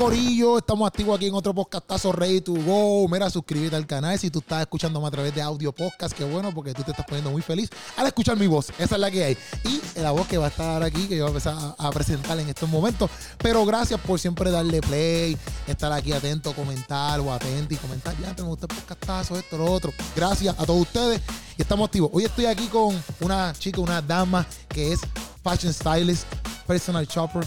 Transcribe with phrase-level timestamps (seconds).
[0.00, 3.06] Corillo, estamos activos aquí en otro podcastazo Ready to Go.
[3.06, 6.54] Mira, suscríbete al canal si tú estás escuchándome a través de audio podcast, qué bueno,
[6.54, 7.68] porque tú te estás poniendo muy feliz
[7.98, 8.70] al escuchar mi voz.
[8.78, 9.36] Esa es la que hay.
[9.62, 12.40] Y la voz que va a estar aquí, que yo voy a empezar a, presentar
[12.40, 13.10] en estos momentos.
[13.36, 15.36] Pero gracias por siempre darle play,
[15.66, 18.16] estar aquí atento, comentar o atento y comentar.
[18.22, 19.92] Ya te me gusta el esto, lo otro.
[20.16, 21.20] Gracias a todos ustedes
[21.58, 22.08] y estamos activos.
[22.14, 25.00] Hoy estoy aquí con una chica, una dama que es
[25.44, 26.24] fashion stylist,
[26.66, 27.46] personal shopper,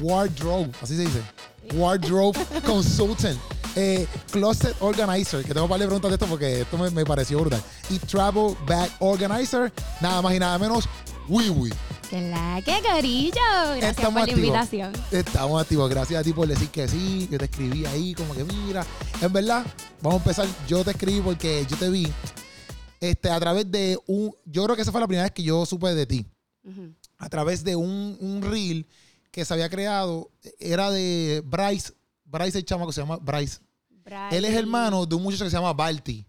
[0.00, 1.22] wardrobe, así se dice
[1.74, 3.38] Wardrobe Consultant.
[3.74, 7.62] Eh, closet Organizer, que tengo para preguntas de esto porque esto me, pareció brutal.
[7.88, 10.84] Y Travel Bag Organizer, nada más y nada menos,
[11.28, 11.72] Wiwi.
[12.10, 13.40] Que la que carillo.
[13.78, 14.92] Gracias por la invitación.
[15.10, 15.88] Estamos activos.
[15.88, 17.26] Gracias a ti por decir que sí.
[17.30, 18.84] Yo te escribí ahí, como que mira.
[19.22, 19.64] En verdad,
[20.02, 20.46] vamos a empezar.
[20.68, 22.12] Yo te escribí porque yo te vi
[23.00, 24.34] este, a través de un.
[24.44, 26.26] Yo creo que esa fue la primera vez que yo supe de ti.
[27.16, 28.86] A través de un, un reel
[29.32, 31.92] que se había creado era de Bryce.
[32.24, 33.58] Bryce el chamaco se llama Bryce.
[34.30, 36.24] Él es hermano de un muchacho que se llama Balti.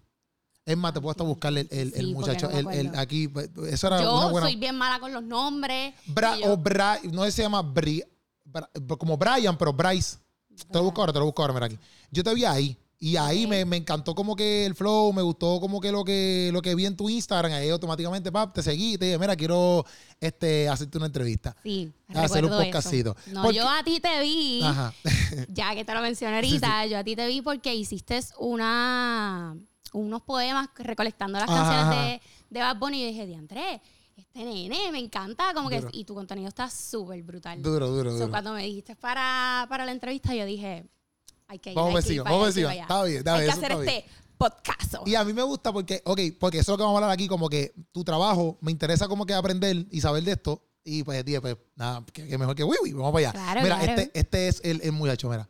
[0.66, 2.50] Es más, te puedo hasta buscarle el, el, muchacho.
[2.50, 3.30] el, aquí,
[3.68, 5.94] eso era Yo soy bien mala con los nombres.
[6.46, 8.02] O Bra, no se llama Bri,
[8.98, 10.18] como Brian, pero Bryce.
[10.72, 11.78] Te lo busco ahora, te lo busco ahora, mira aquí.
[12.12, 12.78] Yo te vi ahí.
[13.04, 16.62] Y ahí me, encantó como que el flow, me gustó como que lo que, lo
[16.62, 17.52] que vi en tu Instagram.
[17.52, 19.86] Ahí automáticamente, pap, te seguí y te dije, mira, quiero
[20.22, 21.54] este, hacerte una entrevista.
[21.64, 23.14] Sí, hacer un podcastito.
[23.34, 24.62] No, yo a ti te vi,
[25.50, 29.54] ya que te lo mencioné ahorita, yo a ti te vi porque hiciste una,
[29.92, 33.82] unos poemas recolectando las canciones de, de Bad Bunny y yo dije, diantre,
[34.16, 37.62] este nene me encanta, como que, y tu contenido está súper brutal.
[37.62, 38.30] Duro, duro, duro.
[38.30, 40.86] Cuando me dijiste para, para la entrevista, yo dije
[41.76, 43.50] vamos a vamos a Está bien, está bien.
[43.50, 44.06] Hay que hacer este
[44.38, 44.96] podcast.
[45.06, 47.14] Y a mí me gusta porque, ok, porque eso es lo que vamos a hablar
[47.14, 50.62] aquí, como que tu trabajo me interesa como que aprender y saber de esto.
[50.84, 53.62] Y pues, dije, pues, nada, que, mejor que Wiwi, vamos para allá.
[53.62, 55.48] mira, Este, este es el, el muchacho, mira.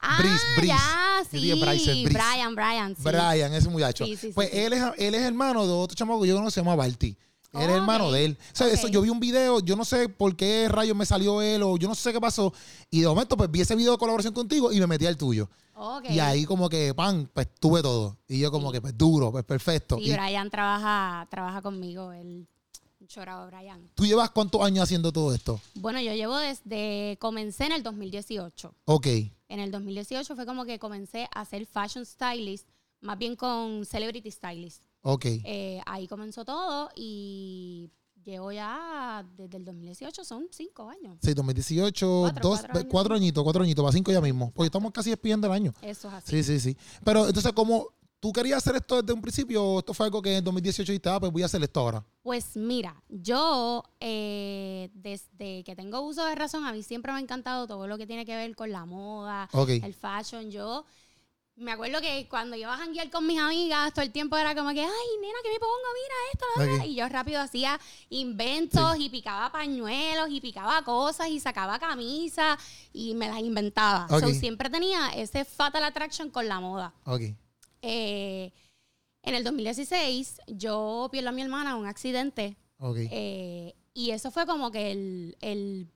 [0.00, 0.66] Ah, Brice, Brice.
[0.66, 1.54] Ya, sí.
[2.08, 3.02] Brian, Brian, sí.
[3.02, 4.04] Brian, ese muchacho.
[4.34, 7.16] pues él, es, él es hermano de otro chamaco que yo no se llama Balti.
[7.52, 8.38] Él es hermano de él.
[8.40, 11.42] O sea, eso, yo vi un video, yo no sé por qué rayos me salió
[11.42, 12.52] él o yo no sé qué pasó.
[12.90, 15.48] Y de momento, pues vi ese video de colaboración contigo y me metí al tuyo.
[16.08, 18.16] Y ahí como que, pan, pues tuve todo.
[18.28, 19.98] Y yo como que, pues duro, pues perfecto.
[19.98, 22.46] Y, Brian trabaja, trabaja conmigo, el
[23.06, 23.90] chorado Brian.
[23.94, 25.60] ¿Tú llevas cuántos años haciendo todo esto?
[25.74, 28.74] Bueno, yo llevo desde, comencé en el 2018.
[28.86, 29.06] Ok.
[29.48, 32.68] En el 2018 fue como que comencé a ser fashion stylist,
[33.00, 34.84] más bien con celebrity stylist.
[35.02, 35.24] Ok.
[35.26, 37.90] Eh, ahí comenzó todo y
[38.24, 41.18] llevo ya desde el 2018, son cinco años.
[41.22, 44.52] Sí, 2018, cuatro, dos, cuatro, añitos, cuatro añitos, para cinco ya mismo.
[44.54, 45.74] Porque estamos casi despidiendo el año.
[45.82, 46.42] Eso es así.
[46.42, 46.76] Sí, sí, sí.
[47.04, 47.88] Pero entonces, como
[48.22, 51.08] tú querías hacer esto desde un principio o esto fue algo que en 2018 dijiste,
[51.08, 52.06] ah, pues voy a hacer esto ahora?
[52.22, 57.20] Pues mira, yo eh, desde que tengo uso de razón, a mí siempre me ha
[57.20, 60.52] encantado todo lo que tiene que ver con la moda, el fashion.
[60.52, 60.84] Yo
[61.56, 64.70] me acuerdo que cuando iba a janguear con mis amigas, todo el tiempo era como
[64.70, 65.74] que, ay, nena, ¿qué me pongo?
[65.94, 66.86] Mira esto.
[66.86, 72.58] Y yo rápido hacía inventos y picaba pañuelos y picaba cosas y sacaba camisas
[72.92, 74.06] y me las inventaba.
[74.34, 76.94] siempre tenía ese fatal attraction con la moda.
[77.82, 78.52] Eh,
[79.22, 82.56] en el 2016, yo pierdo a mi hermana en un accidente.
[83.12, 85.86] Eh, y eso fue como que el, el,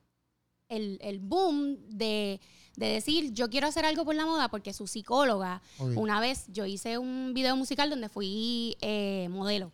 [0.68, 2.40] el boom de
[2.76, 6.66] de decir, yo quiero hacer algo por la moda porque su psicóloga, una vez yo
[6.66, 9.72] hice un video musical donde fui eh, modelo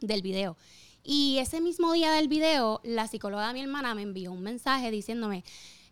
[0.00, 0.56] del video.
[1.02, 4.90] Y ese mismo día del video, la psicóloga de mi hermana me envió un mensaje
[4.90, 5.44] diciéndome,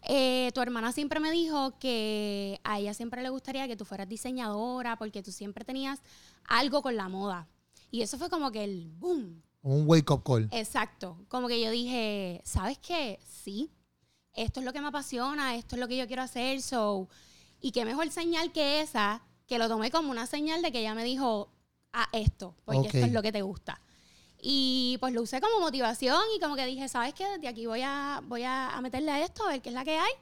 [0.05, 4.09] eh, tu hermana siempre me dijo que a ella siempre le gustaría que tú fueras
[4.09, 6.01] diseñadora porque tú siempre tenías
[6.49, 7.47] algo con la moda.
[7.91, 9.43] Y eso fue como que el boom.
[9.61, 10.49] Un wake up call.
[10.51, 11.19] Exacto.
[11.29, 13.21] Como que yo dije, ¿sabes qué?
[13.29, 13.71] Sí,
[14.35, 17.09] esto es lo que me apasiona, esto es lo que yo quiero hacer, so,
[17.61, 20.95] y qué mejor señal que esa, que lo tomé como una señal de que ella
[20.95, 21.51] me dijo,
[21.93, 23.81] a esto, porque esto es lo que te gusta.
[24.41, 27.39] Y pues lo usé como motivación y como que dije, ¿sabes qué?
[27.39, 29.99] De aquí voy a, voy a, meterle a esto, a ver qué es la que
[29.99, 30.13] hay.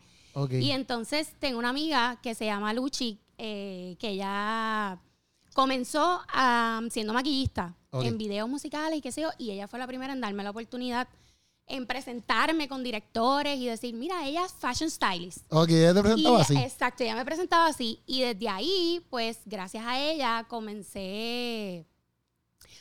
[0.50, 4.98] Y entonces tengo una amiga que se llama Luchi, eh, que ella
[5.54, 6.20] comenzó
[6.90, 10.20] siendo maquillista en videos musicales y qué sé yo, y ella fue la primera en
[10.20, 11.08] darme la oportunidad
[11.70, 15.44] en presentarme con directores y decir, mira, ella es fashion stylist.
[15.50, 16.56] Ok, ella te presentaba así.
[16.56, 18.02] Exacto, ella me presentaba así.
[18.06, 21.86] Y desde ahí, pues, gracias a ella, comencé,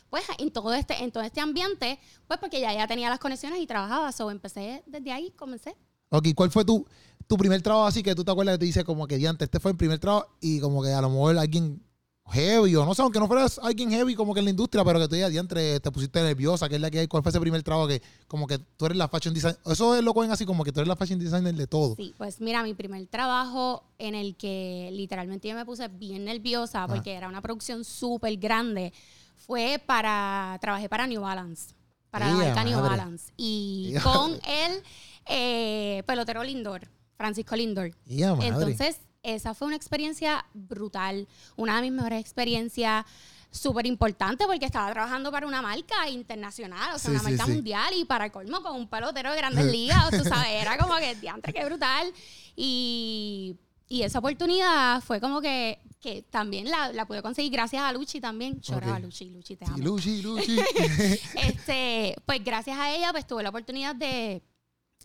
[0.09, 3.59] pues, en todo este, en todo este ambiente, pues, porque ya, ya tenía las conexiones
[3.61, 4.11] y trabajaba.
[4.11, 5.75] So, empecé desde ahí, comencé.
[6.09, 6.85] Ok, ¿cuál fue tu,
[7.27, 9.59] tu primer trabajo así que tú te acuerdas que te dice como que, diante, este
[9.59, 11.83] fue el primer trabajo y como que a lo mejor alguien
[12.29, 14.99] heavy o no sé, aunque no fueras alguien heavy como que en la industria, pero
[14.99, 17.39] que tú ya entre te pusiste nerviosa, que es la que hay, ¿cuál fue ese
[17.39, 19.59] primer trabajo que como que tú eres la fashion designer?
[19.65, 21.95] Eso es lo que ven así como que tú eres la fashion designer de todo.
[21.95, 26.87] Sí, pues mira, mi primer trabajo en el que literalmente yo me puse bien nerviosa
[26.87, 28.93] porque era una producción súper grande,
[29.35, 31.73] fue para, trabajé para New Balance,
[32.09, 34.83] para la marca New Balance y con el
[35.25, 37.91] eh, pelotero Lindor, Francisco Lindor.
[38.07, 43.05] Entonces, esa fue una experiencia brutal, una de mis mejores experiencias
[43.51, 48.05] súper importante porque estaba trabajando para una marca internacional, o sea, una marca mundial y
[48.05, 51.51] para el colmo con un pelotero de grandes ligas, tú sabes, era como que diantre,
[51.51, 52.13] qué brutal.
[52.55, 53.55] Y,
[53.87, 58.21] y, esa oportunidad fue como que, que también la, la, pude conseguir gracias a Luchi
[58.21, 58.61] también.
[58.61, 59.77] Choraba Luchi, Luchi, te amo.
[59.77, 60.59] Luchi, Luchi.
[61.35, 64.43] este, pues gracias a ella pues tuve la oportunidad de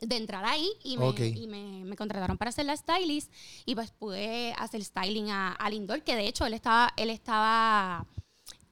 [0.01, 3.33] de entrar ahí y, me, me, contrataron para hacer la stylist
[3.65, 8.07] y pues pude hacer styling a, a Lindor, que de hecho él estaba, él estaba,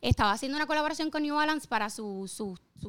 [0.00, 2.42] estaba haciendo una colaboración con New Balance para sus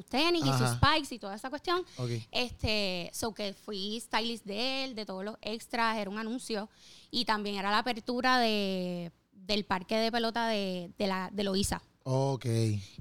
[0.09, 1.85] tenis y sus spikes y toda esa cuestión.
[2.31, 6.69] Este, so que fui stylist de él, de todos los extras, era un anuncio
[7.11, 11.81] y también era la apertura de, del parque de pelota de, de, la, de Loiza.
[12.03, 12.45] Ok.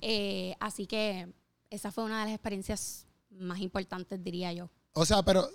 [0.00, 1.32] Eh, así que
[1.70, 4.70] esa fue una de las experiencias más importantes, diría yo.
[4.94, 5.48] O sea, pero.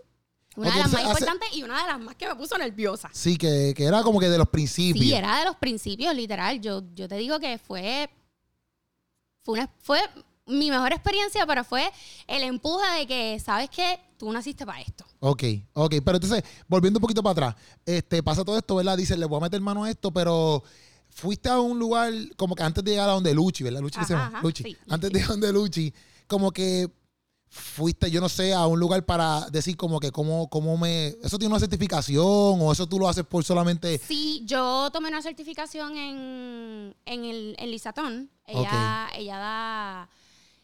[0.55, 3.09] Una de las más importantes y una de las más que me puso nerviosa.
[3.13, 5.05] Sí, que, era como que de los principios.
[5.05, 6.59] Sí, era de los principios, literal.
[6.59, 8.09] Yo, yo te digo que fue.
[9.43, 9.99] Fue, una, fue
[10.47, 11.89] mi mejor experiencia, pero fue
[12.25, 13.99] el empuje de que, ¿sabes qué?
[14.17, 15.05] Tú naciste para esto.
[15.19, 15.43] Ok,
[15.73, 15.95] ok.
[16.03, 17.55] Pero entonces, volviendo un poquito para atrás,
[17.85, 18.97] este, pasa todo esto, ¿verdad?
[18.97, 20.63] Dice, le voy a meter mano a esto, pero
[21.09, 23.81] fuiste a un lugar como que antes de llegar a donde Luchi, ¿verdad?
[23.81, 24.41] Luchi, se llama?
[24.41, 24.75] Luchi.
[24.89, 25.93] antes de llegar a donde Luchi,
[26.27, 26.89] como que
[27.49, 31.15] fuiste, yo no sé, a un lugar para decir como que cómo, cómo me...
[31.23, 33.97] ¿Eso tiene una certificación o eso tú lo haces por solamente...?
[33.97, 38.29] Sí, yo tomé una certificación en, en el en Lisatón.
[38.45, 40.09] Ella, ella da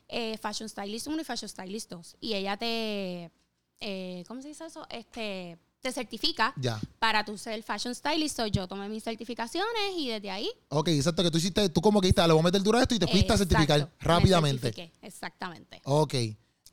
[0.08, 2.18] eh, Fashion Stylist 1 y Fashion Stylist 2.
[2.22, 3.32] Y ella te...
[3.80, 4.86] Eh, ¿Cómo se dice eso?
[4.90, 6.56] Este te certifica
[6.98, 8.40] para tu ser fashion stylist.
[8.54, 10.50] yo tomé mis certificaciones y desde ahí.
[10.70, 12.78] Ok, exacto, que tú hiciste, tú como que dijiste, ah, le voy a meter duro
[12.78, 14.94] a esto y te fuiste a certificar rápidamente.
[15.02, 15.82] exactamente.
[15.84, 16.14] Ok.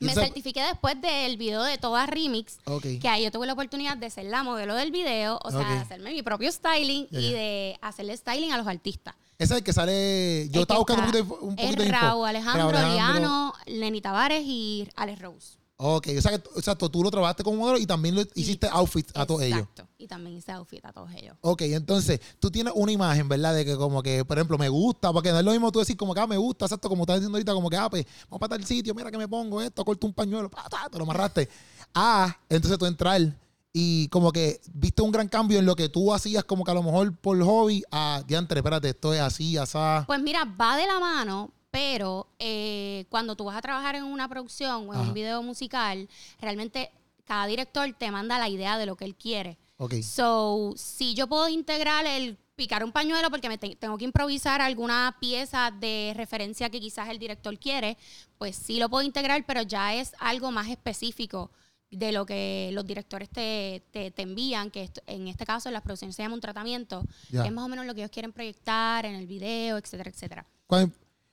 [0.00, 2.58] Me certifiqué después del video de Toda Remix,
[3.00, 5.78] que ahí yo tuve la oportunidad de ser la modelo del video, o sea, de
[5.78, 9.14] hacerme mi propio styling y de hacerle styling a los artistas.
[9.38, 10.48] Ese es el que sale.
[10.50, 14.88] Yo estaba buscando un poquito, un poquito es de Raúl, Alejandro, Liano, Lenny Tavares y
[14.96, 15.59] Alex Rose.
[15.82, 19.10] Ok, o sea, que, exacto, tú lo trabajaste como modelo y también lo, hiciste outfit
[19.14, 19.60] a todos ellos.
[19.60, 21.38] Exacto, y también hice outfit a todos ellos.
[21.40, 23.54] Ok, entonces, tú tienes una imagen, ¿verdad?
[23.54, 25.96] De que como que, por ejemplo, me gusta, porque no es lo mismo tú decir
[25.96, 28.40] como que, ah, me gusta, exacto, como estás diciendo ahorita, como que, ah, pues, vamos
[28.40, 30.50] para tal sitio, mira que me pongo esto, corto un pañuelo,
[30.92, 31.48] te lo amarraste.
[31.94, 33.34] Ah, entonces tú entrar
[33.72, 36.74] y como que viste un gran cambio en lo que tú hacías como que a
[36.74, 40.04] lo mejor por hobby a, diantre, espérate, esto es así, asá.
[40.06, 44.28] Pues mira, va de la mano, pero eh, cuando tú vas a trabajar en una
[44.28, 46.08] producción o en un video musical,
[46.40, 46.90] realmente
[47.24, 49.58] cada director te manda la idea de lo que él quiere.
[49.76, 50.02] Okay.
[50.02, 55.16] So, si yo puedo integrar el picar un pañuelo porque me tengo que improvisar alguna
[55.18, 57.96] pieza de referencia que quizás el director quiere,
[58.36, 61.50] pues sí lo puedo integrar, pero ya es algo más específico
[61.90, 66.14] de lo que los directores te, te, envían, que en este caso en las producciones
[66.14, 69.14] se llama un tratamiento, que es más o menos lo que ellos quieren proyectar en
[69.14, 70.46] el video, etcétera, etcétera.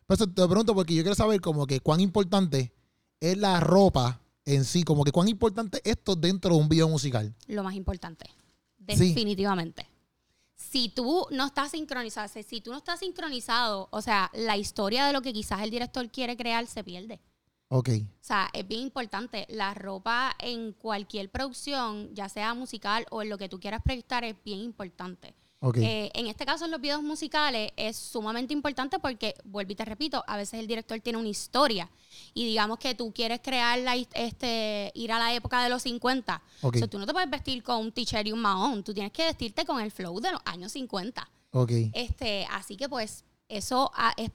[0.07, 2.71] Pues te pregunto porque yo quiero saber como que cuán importante
[3.19, 7.36] es la ropa en sí, como que cuán importante esto dentro de un video musical.
[7.48, 8.26] Lo más importante,
[8.78, 9.85] definitivamente.
[10.56, 15.11] Si tú no estás sincronizado, si tú no estás sincronizado, o sea, la historia de
[15.11, 17.19] lo que quizás el director quiere crear se pierde.
[17.68, 17.90] Ok.
[17.90, 19.45] O sea, es bien importante.
[19.49, 24.23] La ropa en cualquier producción, ya sea musical o en lo que tú quieras proyectar,
[24.23, 25.35] es bien importante.
[25.76, 29.85] Eh, en este caso, en los videos musicales es sumamente importante porque, vuelvo y te
[29.85, 31.90] repito, a veces el director tiene una historia.
[32.33, 36.42] Y digamos que tú quieres crear la, este, ir a la época de los 50.
[36.61, 39.11] O sea, tú no te puedes vestir con un t-shirt y un mahón, tú tienes
[39.11, 41.28] que vestirte con el flow de los años 50.
[41.94, 44.30] Este, así que pues eso es,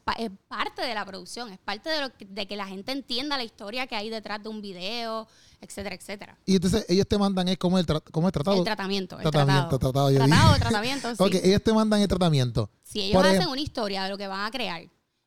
[0.49, 3.87] parte de la producción, es parte de, lo de que la gente entienda la historia
[3.87, 5.29] que hay detrás de un video,
[5.63, 6.39] etcétera, etcétera.
[6.45, 8.59] Y entonces ellos te mandan es como el, como el tratado.
[8.59, 9.17] El tratamiento.
[9.17, 10.13] El tratamiento, tratado.
[10.13, 11.23] Tratado, tratamiento, sí.
[11.23, 12.71] Ok, ellos te mandan el tratamiento.
[12.83, 14.83] Si ellos hacen una historia de lo que van a crear.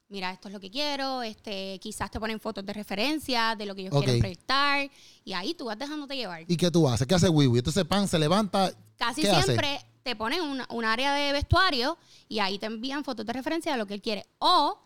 [0.07, 3.73] Mira, esto es lo que quiero, este, quizás te ponen fotos de referencia de lo
[3.73, 4.87] que ellos quieren proyectar
[5.23, 6.43] y ahí tú vas dejándote llevar.
[6.47, 7.07] ¿Y qué tú haces?
[7.07, 7.57] ¿Qué hace Wiwi?
[7.57, 8.71] Entonces Pan se levanta.
[8.97, 11.97] Casi siempre te ponen un, área de vestuario
[12.29, 14.27] y ahí te envían fotos de referencia de lo que él quiere.
[14.37, 14.79] O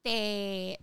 [0.00, 0.78] te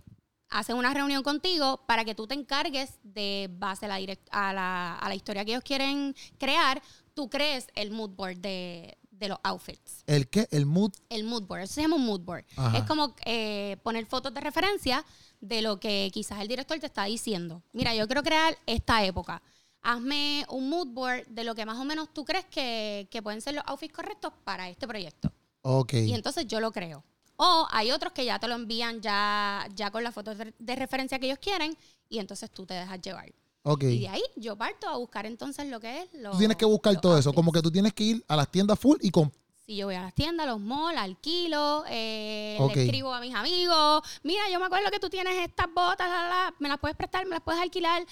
[0.50, 5.14] hacen una reunión contigo para que tú te encargues de base a, la, a la
[5.14, 6.82] historia que ellos quieren crear,
[7.14, 10.02] tú crees el mood board de, de los outfits.
[10.06, 10.48] ¿El qué?
[10.50, 10.92] ¿El mood?
[11.10, 11.62] El mood board.
[11.62, 12.44] Eso se llama un mood board.
[12.74, 15.04] Es como eh, poner fotos de referencia
[15.40, 17.62] de lo que quizás el director te está diciendo.
[17.72, 19.42] Mira, yo quiero crear esta época.
[19.82, 23.54] Hazme un mood board de lo que más o menos tú crees que, pueden ser
[23.54, 25.32] los outfits correctos para este proyecto.
[25.62, 25.92] Ok.
[25.94, 27.04] Y entonces yo lo creo.
[27.42, 31.18] O hay otros que ya te lo envían ya, ya con las fotos de referencia
[31.18, 31.74] que ellos quieren
[32.06, 33.32] y entonces tú te dejas llevar.
[33.62, 33.96] Okay.
[33.96, 36.08] Y de ahí yo parto a buscar entonces lo que es.
[36.12, 38.50] Lo, tú tienes que buscar todo eso, como que tú tienes que ir a las
[38.50, 39.32] tiendas full y con...
[39.64, 44.02] Si yo voy a las tiendas, los malls, alquilo, eh, le escribo a mis amigos,
[44.22, 47.40] mira, yo me acuerdo que tú tienes estas botas, me las puedes prestar, me las
[47.40, 48.04] puedes alquilar.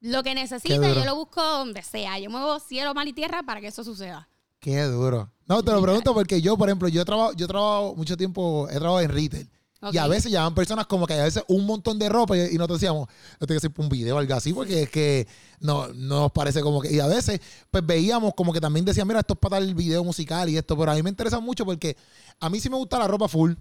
[0.00, 2.18] Lo que necesites, yo lo busco donde sea.
[2.18, 4.26] Yo muevo cielo, mal y tierra para que eso suceda.
[4.60, 5.30] Qué duro.
[5.46, 8.16] No, te lo pregunto porque yo, por ejemplo, yo he trabajado, yo he trabajado mucho
[8.16, 9.50] tiempo, he trabajado en retail.
[9.92, 12.80] Y a veces llaman personas como que a veces un montón de ropa y, nosotros
[12.80, 13.08] decíamos,
[13.40, 15.28] yo tengo que hacer un video o algo así, porque es que
[15.60, 16.92] no, nos parece como que.
[16.92, 19.74] Y a veces, pues veíamos como que también decían, mira, esto es para dar el
[19.74, 21.96] video musical y esto, pero a mí me interesa mucho porque
[22.40, 23.52] a mí sí me gusta la ropa full,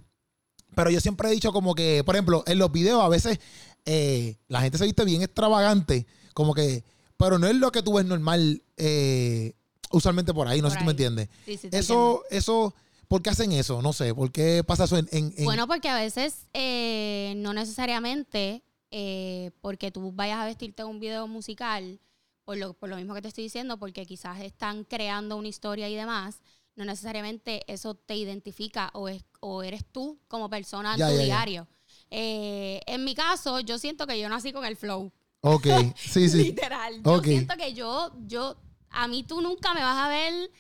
[0.74, 3.40] pero yo siempre he dicho como que, por ejemplo, en los videos a veces
[3.86, 6.84] eh, la gente se viste bien extravagante, como que,
[7.18, 9.54] pero no es lo que tú ves normal eh,
[9.92, 11.30] usualmente por ahí, no sé si tú me entiendes.
[11.72, 12.74] eso, eso
[13.08, 13.82] ¿Por qué hacen eso?
[13.82, 15.34] No sé, ¿por qué pasa eso en...?
[15.44, 21.27] Bueno, porque a veces eh, no necesariamente eh, porque tú vayas a vestirte un video
[21.27, 22.00] musical,
[22.44, 25.89] por lo, por lo mismo que te estoy diciendo, porque quizás están creando una historia
[25.89, 26.42] y demás,
[26.75, 31.68] no necesariamente eso te identifica o, es, o eres tú como persona en tu diario.
[32.10, 35.12] Eh, en mi caso, yo siento que yo nací con el flow.
[35.42, 36.38] Ok, sí, sí.
[36.46, 37.01] Literal.
[37.04, 38.56] Yo siento que yo, yo,
[38.96, 40.52] a mí tú nunca me vas a ver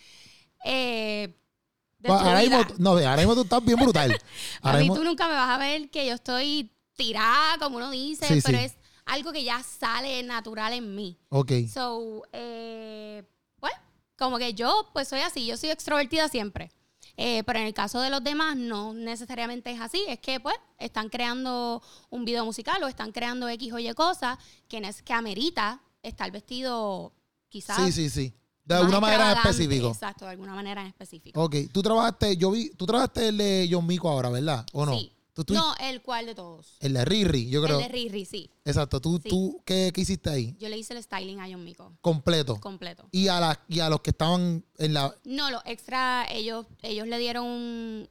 [2.07, 4.21] ahora mismo, no, ahora mismo tú estás bien brutal.
[4.61, 8.41] a mí tú nunca me vas a ver que yo estoy tirada, como uno dice,
[8.43, 8.75] pero es
[9.05, 11.17] algo que ya sale natural en mí.
[11.29, 11.51] Ok.
[11.71, 13.23] So, eh,
[13.59, 13.73] pues,
[14.17, 16.71] como que yo, pues soy así, yo soy extrovertida siempre.
[17.17, 20.55] Eh, pero en el caso de los demás no necesariamente es así, es que pues
[20.77, 24.37] están creando un video musical o están creando X o Y cosas
[24.67, 27.13] que, que amerita estar vestido
[27.49, 28.33] quizás sí, sí, sí.
[28.65, 29.89] De alguna manera en específico.
[29.89, 31.43] Exacto, de alguna manera en específico.
[31.43, 34.65] Ok, tú trabajaste, yo vi, tú trabajaste el de John Mico ahora, ¿verdad?
[34.73, 34.97] ¿O no?
[34.97, 35.11] Sí.
[35.49, 36.77] no, el cual de todos.
[36.79, 37.77] El de Riri, yo creo.
[37.77, 38.49] El de Riri, sí.
[38.63, 38.99] Exacto.
[38.99, 40.55] ¿Tú, tú ¿qué, qué, hiciste ahí?
[40.59, 41.93] Yo le hice el styling a John Mico.
[42.01, 42.59] Completo.
[42.59, 43.07] Completo.
[43.11, 45.13] ¿Y a, la, y a los que estaban en la...?
[45.25, 48.09] No, los extra, ellos, ellos le dieron un,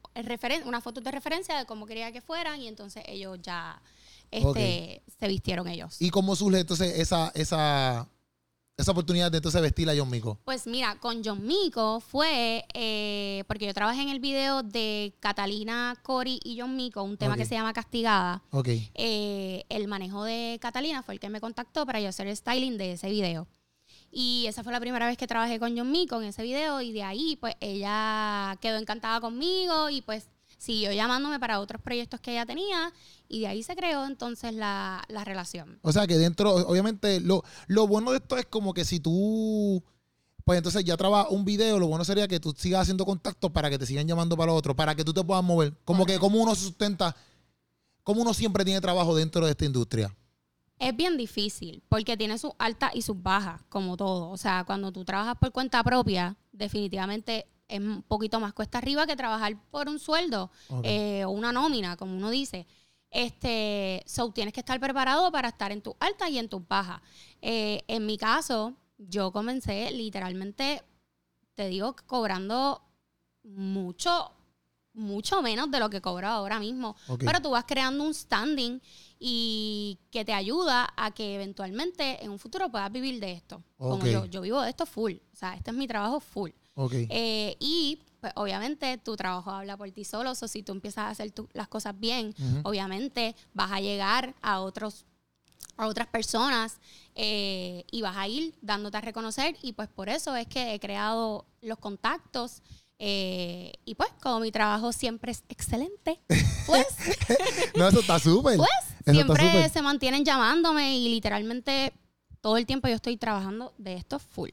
[0.66, 3.82] una foto de referencia de cómo quería que fueran y entonces ellos ya
[4.30, 6.00] este, se vistieron ellos.
[6.00, 8.08] ¿Y cómo surge entonces esa, esa
[8.76, 10.38] esa oportunidad de entonces vestir a John Mico?
[10.44, 15.96] Pues mira, con John Mico fue eh, porque yo trabajé en el video de Catalina,
[16.02, 18.42] Cory y John Mico, un tema que se llama Castigada.
[18.50, 18.68] Ok.
[18.94, 22.76] Eh, el manejo de Catalina fue el que me contactó para yo hacer el styling
[22.76, 23.46] de ese video.
[24.10, 26.92] Y esa fue la primera vez que trabajé con John Mico en ese video y
[26.92, 32.32] de ahí pues ella quedó encantada conmigo y pues siguió llamándome para otros proyectos que
[32.32, 32.92] ella tenía
[33.28, 35.78] y de ahí se creó entonces la, relación.
[35.82, 39.82] O sea que dentro, obviamente, lo, lo bueno de esto es como que si tú,
[40.44, 43.70] pues entonces ya trabajas un video, lo bueno sería que tú sigas haciendo contacto para
[43.70, 45.74] que te sigan llamando para lo otro, para que tú te puedas mover.
[45.84, 47.16] Como que como uno se sustenta,
[48.02, 50.14] como uno siempre tiene trabajo dentro de esta industria.
[50.78, 54.30] Es bien difícil porque tiene sus altas y sus bajas, como todo.
[54.30, 59.06] O sea, cuando tú trabajas por cuenta propia, definitivamente es un poquito más cuesta arriba
[59.06, 60.50] que trabajar por un sueldo
[60.82, 62.66] eh, o una nómina, como uno dice.
[63.10, 67.00] Este, so tienes que estar preparado para estar en tus altas y en tus bajas.
[67.40, 70.82] Eh, en mi caso, yo comencé literalmente,
[71.54, 72.82] te digo, cobrando
[73.44, 74.32] mucho,
[74.94, 76.96] mucho menos de lo que cobro ahora mismo.
[77.18, 78.80] Pero tú vas creando un standing
[79.18, 83.62] y que te ayuda a que eventualmente en un futuro puedas vivir de esto.
[83.78, 85.14] Como yo, yo vivo de esto full.
[85.32, 86.50] O sea, este es mi trabajo full.
[87.08, 91.10] Eh, y pues obviamente tu trabajo habla por ti solo, o si tú empiezas a
[91.10, 95.04] hacer las cosas bien, obviamente vas a llegar a otros
[95.76, 96.78] a otras personas
[97.16, 100.78] eh, y vas a ir dándote a reconocer y pues por eso es que he
[100.78, 102.62] creado los contactos
[102.98, 106.20] eh, y pues como mi trabajo siempre es excelente,
[106.66, 106.86] pues...
[107.76, 108.56] no, eso está súper.
[108.56, 108.70] Pues
[109.04, 111.92] siempre se mantienen llamándome y literalmente
[112.40, 114.50] todo el tiempo yo estoy trabajando de esto full.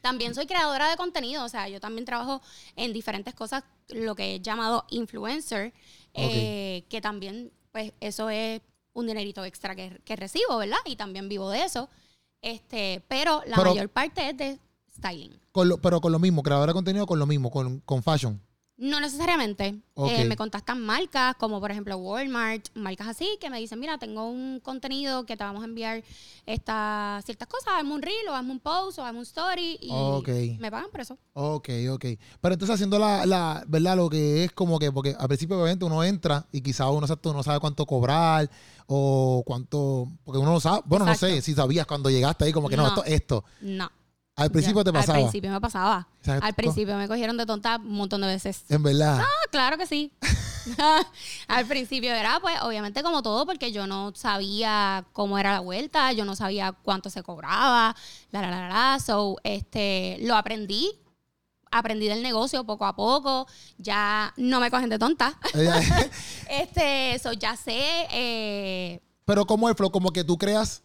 [0.00, 2.40] También soy creadora de contenido, o sea, yo también trabajo
[2.76, 5.72] en diferentes cosas, lo que he llamado influencer,
[6.14, 8.60] eh, que también, pues, eso es
[8.94, 10.78] un dinerito extra que, recibo, ¿verdad?
[10.84, 11.88] Y también vivo de eso.
[12.40, 14.58] Este, pero la mayor parte es de
[14.96, 15.38] styling.
[15.52, 18.40] Con pero con lo mismo, creadora de contenido con lo mismo, con, con fashion.
[18.82, 19.80] No necesariamente.
[20.08, 24.28] Eh, me contactan marcas como por ejemplo Walmart, marcas así, que me dicen, mira, tengo
[24.28, 26.02] un contenido que te vamos a enviar
[26.46, 30.56] estas ciertas cosas, hazme un reel o hazme un post o hazme un story y
[30.58, 31.16] me pagan por eso.
[31.32, 32.06] Ok, ok.
[32.40, 33.96] Pero entonces haciendo la, la, ¿verdad?
[33.96, 37.42] Lo que es como que, porque al principio obviamente uno entra y quizás uno, no
[37.44, 38.50] sabe cuánto cobrar
[38.88, 42.68] o cuánto, porque uno no sabe, bueno, no sé si sabías cuando llegaste ahí como
[42.68, 43.44] que no, esto, esto.
[43.60, 43.88] No.
[44.42, 45.18] Al principio te pasaba.
[45.18, 46.08] Al principio me pasaba.
[46.26, 48.64] Al principio me cogieron de tonta un montón de veces.
[48.68, 49.20] En verdad.
[49.20, 50.12] Ah, claro que sí.
[51.48, 56.12] al principio era, pues, obviamente como todo, porque yo no sabía cómo era la vuelta,
[56.12, 57.94] yo no sabía cuánto se cobraba,
[58.30, 59.00] la, la, la, la.
[59.00, 60.98] So, este, lo aprendí.
[61.74, 63.46] Aprendí del negocio poco a poco.
[63.78, 65.38] Ya no me cogen de tonta.
[66.50, 68.06] este, eso, ya sé.
[68.10, 69.90] Eh, Pero, ¿cómo es, Flo?
[69.90, 70.82] Como que tú creas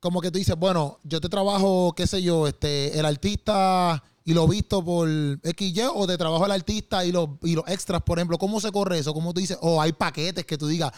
[0.00, 4.34] como que tú dices, bueno, yo te trabajo, qué sé yo, este, el artista y
[4.34, 8.18] lo visto por XY o de trabajo el artista y los, y los extras, por
[8.18, 9.14] ejemplo, ¿cómo se corre eso?
[9.14, 9.56] ¿Cómo tú dices?
[9.60, 10.90] O hay paquetes que tú digas,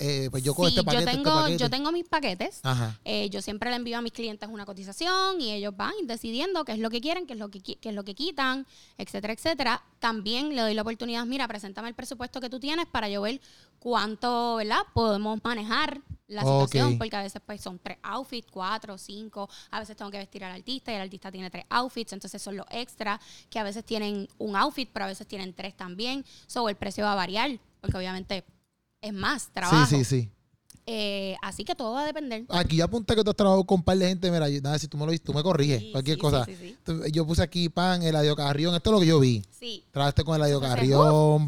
[0.00, 1.04] eh, pues yo cojo este paquete.
[1.04, 2.62] Yo este tengo, yo tengo mis paquetes.
[3.04, 6.72] Eh, yo siempre le envío a mis clientes una cotización y ellos van decidiendo qué
[6.72, 9.82] es lo que quieren, qué es lo que, qué es lo que quitan, etcétera, etcétera.
[9.98, 13.42] También le doy la oportunidad, mira, preséntame el presupuesto que tú tienes para yo ver
[13.78, 14.78] cuánto, ¿verdad?
[14.94, 16.00] Podemos manejar
[16.34, 20.18] la situación, porque a veces pues son tres outfits, cuatro, cinco, a veces tengo que
[20.18, 23.62] vestir al artista y el artista tiene tres outfits, entonces son los extras que a
[23.62, 27.16] veces tienen un outfit, pero a veces tienen tres también, so el precio va a
[27.16, 28.44] variar, porque obviamente
[29.00, 29.86] es más trabajo.
[29.86, 30.30] Sí, sí, sí.
[30.86, 32.44] Eh, así que todo va a depender.
[32.50, 34.30] Aquí ya apunté que tú has trabajado con un par de gente.
[34.30, 35.82] Mira, nada, si tú me lo viste, tú me corriges.
[35.92, 36.46] cualquier cosa.
[37.10, 38.74] yo puse aquí pan, Eladio Carrión.
[38.74, 39.42] Esto es lo que yo vi.
[39.50, 39.82] Sí.
[39.90, 41.44] Trabaste con Eladio Carrión,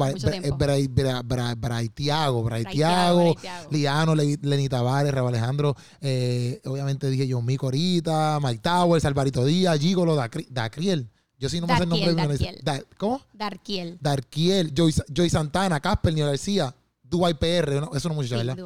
[1.57, 3.35] Braitiago, Braitiago,
[3.69, 5.75] Liano, Lenny Tavares, Reba Alejandro.
[6.01, 11.07] Eh, obviamente dije yo, Mico ahorita, Mike Tower, Salvarito Díaz, Gigolo, Dacriel.
[11.39, 12.37] Yo sí no me sé el nombre.
[12.37, 13.21] de ¿Cómo?
[13.31, 13.99] Darkiel.
[14.01, 17.87] Darkiel, Joy, Joy Santana, Casper, Nio García, Dubai PR.
[17.95, 18.57] eso no mucho, ¿verdad?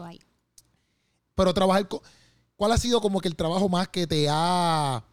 [1.36, 2.02] Pero trabajar con...
[2.56, 5.04] ¿Cuál ha sido como que el trabajo más que te ha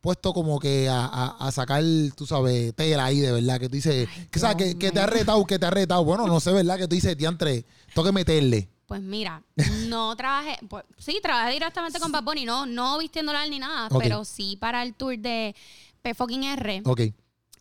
[0.00, 1.82] puesto como que a, sacar,
[2.14, 3.58] tú sabes, tela ahí de verdad?
[3.58, 6.04] Que tú dices, que, que, te ha retado, que te ha retado.
[6.04, 6.78] Bueno, no sé, ¿verdad?
[6.78, 8.68] Que tú dices, diantre, tengo que meterle.
[8.86, 9.42] Pues mira,
[9.88, 14.24] no trabajé, pues, sí, trabajé directamente con Bad Bunny, no, no vistiéndola ni nada, pero
[14.24, 15.56] sí para el tour de
[16.02, 16.82] P fucking R.
[16.84, 17.00] Ok.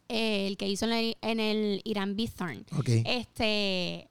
[0.10, 2.66] Eh, el que hizo en el, en el Irán Bithorn.
[2.78, 2.90] Ok.
[3.06, 4.10] Este,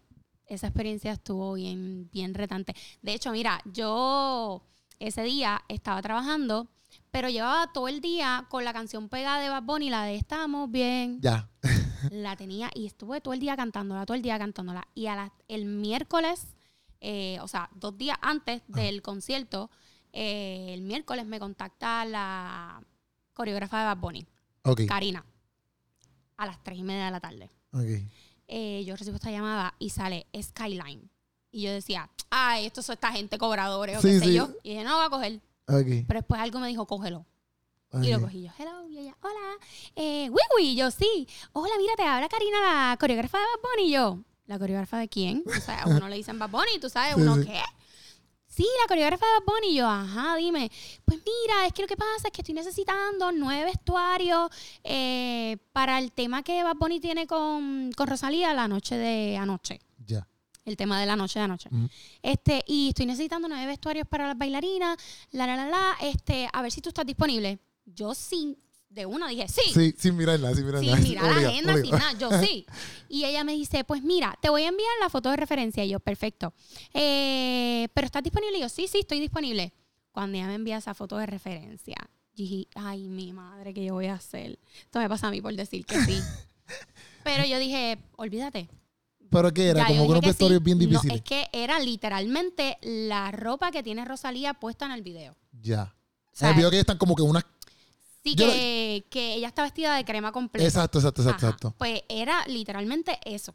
[0.55, 2.75] esa experiencia estuvo bien, bien retante.
[3.01, 4.63] De hecho, mira, yo
[4.99, 6.69] ese día estaba trabajando,
[7.11, 10.71] pero llevaba todo el día con la canción pegada de Bad Bunny, la de Estamos
[10.71, 11.21] bien.
[11.21, 11.49] Ya.
[12.11, 14.87] la tenía y estuve todo el día cantándola, todo el día cantándola.
[14.95, 16.55] Y a el miércoles,
[17.01, 19.71] eh, o sea, dos días antes del concierto,
[20.13, 22.83] eh, el miércoles me contacta la
[23.33, 24.27] coreógrafa de Bad Bunny,
[24.87, 25.25] Karina,
[26.37, 27.51] a las tres y media de la tarde.
[27.73, 28.09] Okay.
[28.55, 31.09] Eh, yo recibo esta llamada y sale Skyline.
[31.51, 34.51] Y yo decía, ay, estos son esta gente cobradores o qué sé yo.
[34.63, 35.41] Y dije, no, voy a coger.
[36.07, 37.25] Pero después algo me dijo, cógelo.
[38.03, 39.59] Y lo cogí yo, hello, y ella, hola,
[39.97, 41.27] eh, Y yo, sí.
[41.53, 43.89] Hola, mira, te habla Karina, la coreógrafa de Bad Bunny.
[43.89, 45.45] Y yo, ¿la coreógrafa de quién?
[45.47, 47.59] O sea, a uno le dicen Bad Bunny, tú sabes, uno, ¿qué?
[48.55, 49.69] Sí, la coreógrafa de Bad Bunny.
[49.73, 50.71] Y yo, ajá, dime.
[51.07, 54.51] Pues mira, es que lo que pasa es que estoy necesitando nueve vestuarios
[54.85, 59.81] eh, para el tema que Bad Bunny tiene con, con Rosalía la noche de anoche.
[60.05, 60.29] Ya.
[60.67, 61.71] El tema de la noche de anoche.
[62.21, 64.99] Este, y estoy necesitando nueve vestuarios para las bailarinas,
[65.31, 65.97] la, la, la, la.
[66.03, 67.59] Este, a ver si tú estás disponible.
[67.87, 68.59] Yo sí,
[68.93, 69.63] de una dije, sí.
[69.73, 70.97] Sí, sin mirarla, sin mirarla.
[70.97, 72.13] Sin mirar la agenda, sin nada.
[72.19, 72.67] Yo sí.
[73.09, 75.85] Y ella me dice, pues mira, te voy a enviar la foto de referencia.
[75.85, 76.55] Y yo, perfecto.
[76.95, 78.57] Eh, ¿Pero estás disponible?
[78.57, 79.73] Y yo, sí, sí, estoy disponible.
[80.13, 81.97] Cuando ella me envía esa foto de referencia,
[82.35, 84.59] dije, ay, mi madre, ¿qué yo voy a hacer?
[84.83, 86.21] Esto me pasa a mí por decir que sí.
[87.25, 88.69] Pero yo dije, olvídate.
[89.31, 89.87] ¿Pero qué era?
[89.87, 91.05] Como que unos vestuarios bien difíciles.
[91.05, 95.37] No, es que era literalmente la ropa que tiene Rosalía puesta en el video.
[95.61, 95.95] Ya.
[96.41, 97.45] en el video que están como que unas
[98.23, 100.67] Sí, que, que, ella está vestida de crema completa.
[100.67, 103.55] Exacto, exacto, exacto, Pues era literalmente eso.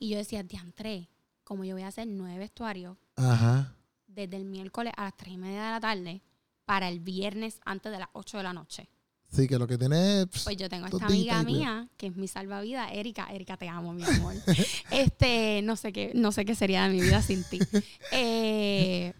[0.00, 1.08] Y yo decía, diantre,
[1.44, 3.76] como yo voy a hacer nueve vestuarios Ajá.
[4.08, 6.22] desde el miércoles a las tres y media de la tarde
[6.64, 8.88] para el viernes antes de las ocho de la noche.
[9.30, 10.26] Sí, que lo que tiene.
[10.26, 13.26] Pues yo tengo esta amiga mía, que es mi salvavidas, Erika.
[13.32, 14.34] Erika, te amo, mi amor.
[14.90, 17.60] este, no sé qué, no sé qué sería de mi vida sin ti.
[18.12, 19.12] Eh,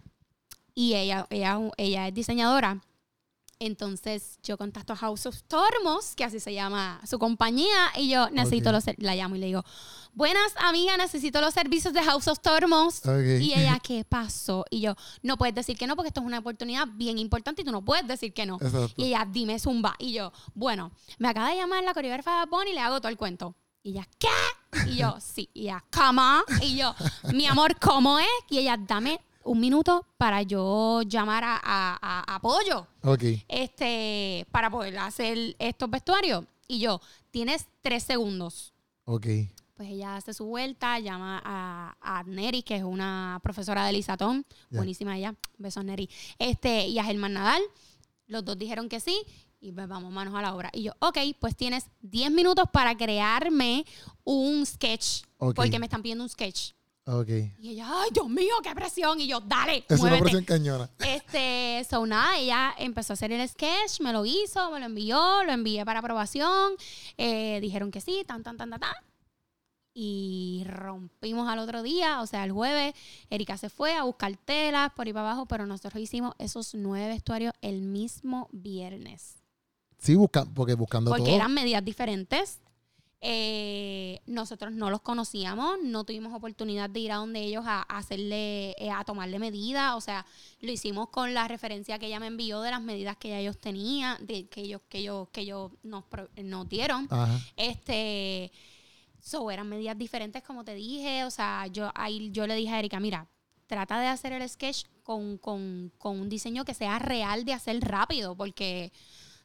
[0.74, 2.80] y ella, ella, ella es diseñadora
[3.66, 8.30] entonces yo contacto a House of Tormos, que así se llama su compañía, y yo
[8.30, 9.64] necesito los la llamo y le digo,
[10.14, 13.02] buenas amigas, necesito los servicios de House of Tormos.
[13.40, 14.64] Y ella, ¿qué pasó?
[14.70, 17.64] Y yo, no puedes decir que no, porque esto es una oportunidad bien importante y
[17.64, 18.58] tú no puedes decir que no.
[18.96, 19.94] Y ella, dime zumba.
[19.98, 23.08] Y yo, bueno, me acaba de llamar la coreógrafa de Bonnie y le hago todo
[23.08, 23.54] el cuento.
[23.82, 24.90] Y ella, ¿qué?
[24.90, 25.50] Y yo, sí.
[25.52, 26.42] Y ella, ¿cómo?
[26.62, 26.94] Y yo,
[27.32, 28.26] mi amor, ¿cómo es?
[28.50, 32.86] Y ella, dame un minuto para yo llamar a, a, apoyo.
[33.02, 33.24] Ok.
[33.48, 36.44] Este, para poder hacer estos vestuarios.
[36.66, 38.72] Y yo, tienes tres segundos.
[39.04, 39.26] Ok.
[39.74, 44.46] Pues ella hace su vuelta, llama a, a Neri, que es una profesora de Lisatón.
[44.70, 45.34] Buenísima ella.
[45.58, 46.08] Besos, Neri.
[46.38, 47.62] Este, y a Germán Nadal.
[48.26, 49.20] Los dos dijeron que sí.
[49.60, 50.70] Y pues vamos, manos a la obra.
[50.74, 53.84] Y yo, ok, pues tienes 10 minutos para crearme
[54.22, 55.24] un sketch.
[55.38, 56.72] Porque me están pidiendo un sketch.
[57.06, 57.28] Ok.
[57.58, 59.20] Y ella, ay, Dios mío, qué presión.
[59.20, 59.84] Y yo, dale.
[59.88, 60.88] Es una presión cañona.
[61.00, 65.44] Este, so nada, ella empezó a hacer el sketch, me lo hizo, me lo envió,
[65.44, 66.72] lo envié para aprobación.
[67.18, 68.94] Eh, dijeron que sí, tan, tan, tan, tan, tan.
[69.92, 72.94] Y rompimos al otro día, o sea, el jueves,
[73.30, 77.08] Erika se fue a buscar telas por ahí para abajo, pero nosotros hicimos esos nueve
[77.08, 79.36] vestuarios el mismo viernes.
[79.98, 82.60] Sí, busca, porque buscando Porque eran medidas diferentes
[83.26, 88.72] eh, nosotros no los conocíamos, no tuvimos oportunidad de ir a donde ellos a, hacerle,
[88.72, 90.26] eh, a tomarle medidas, o sea,
[90.60, 94.26] lo hicimos con la referencia que ella me envió de las medidas que ellos tenían,
[94.26, 96.04] de, que ellos, que ellos, que ellos nos,
[96.36, 97.08] nos dieron.
[97.56, 98.52] Este,
[99.22, 102.78] so, eran medidas diferentes, como te dije, o sea, yo ahí yo le dije a
[102.78, 103.26] Erika, mira,
[103.66, 107.80] trata de hacer el sketch con, con, con un diseño que sea real de hacer
[107.80, 108.92] rápido, porque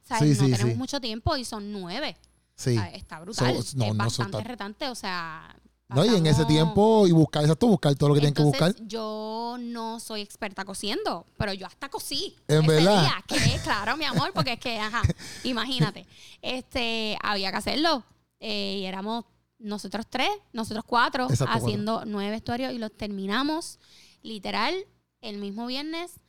[0.04, 0.38] ¿sabes?
[0.42, 2.18] no tenemos mucho tiempo y son nueve.
[2.60, 2.78] Sí.
[2.94, 3.56] está brutal.
[3.56, 5.56] es bastante retante, o sea.
[5.88, 8.76] No, y en ese tiempo, y buscar, exacto, buscar todo lo que tienen que buscar.
[8.82, 12.36] Yo no soy experta cociendo, pero yo hasta cosí.
[12.48, 13.08] En verdad.
[13.26, 15.02] que, claro, mi amor, porque es que, ajá,
[15.44, 16.06] imagínate.
[16.42, 18.04] Este, había que hacerlo.
[18.40, 19.26] Eh, y éramos
[19.58, 23.80] nosotros tres, nosotros cuatro, haciendo nueve vestuarios y los terminamos
[24.22, 24.76] literal
[25.22, 26.20] el mismo viernes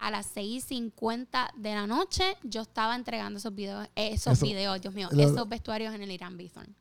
[0.00, 5.08] a las 6.50 de la noche yo estaba entregando esos videos, esos videos, Dios mío,
[5.12, 6.74] esos vestuarios en el Irán Bithorn.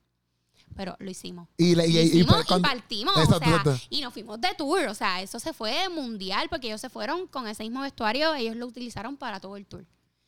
[0.76, 1.50] Pero lo hicimos.
[1.58, 3.18] Y, y, partimos.
[3.18, 4.88] o sea, y nos fuimos de tour.
[4.88, 8.34] O sea, eso se fue mundial porque ellos se fueron con ese mismo vestuario.
[8.34, 9.86] Ellos lo utilizaron para todo el tour.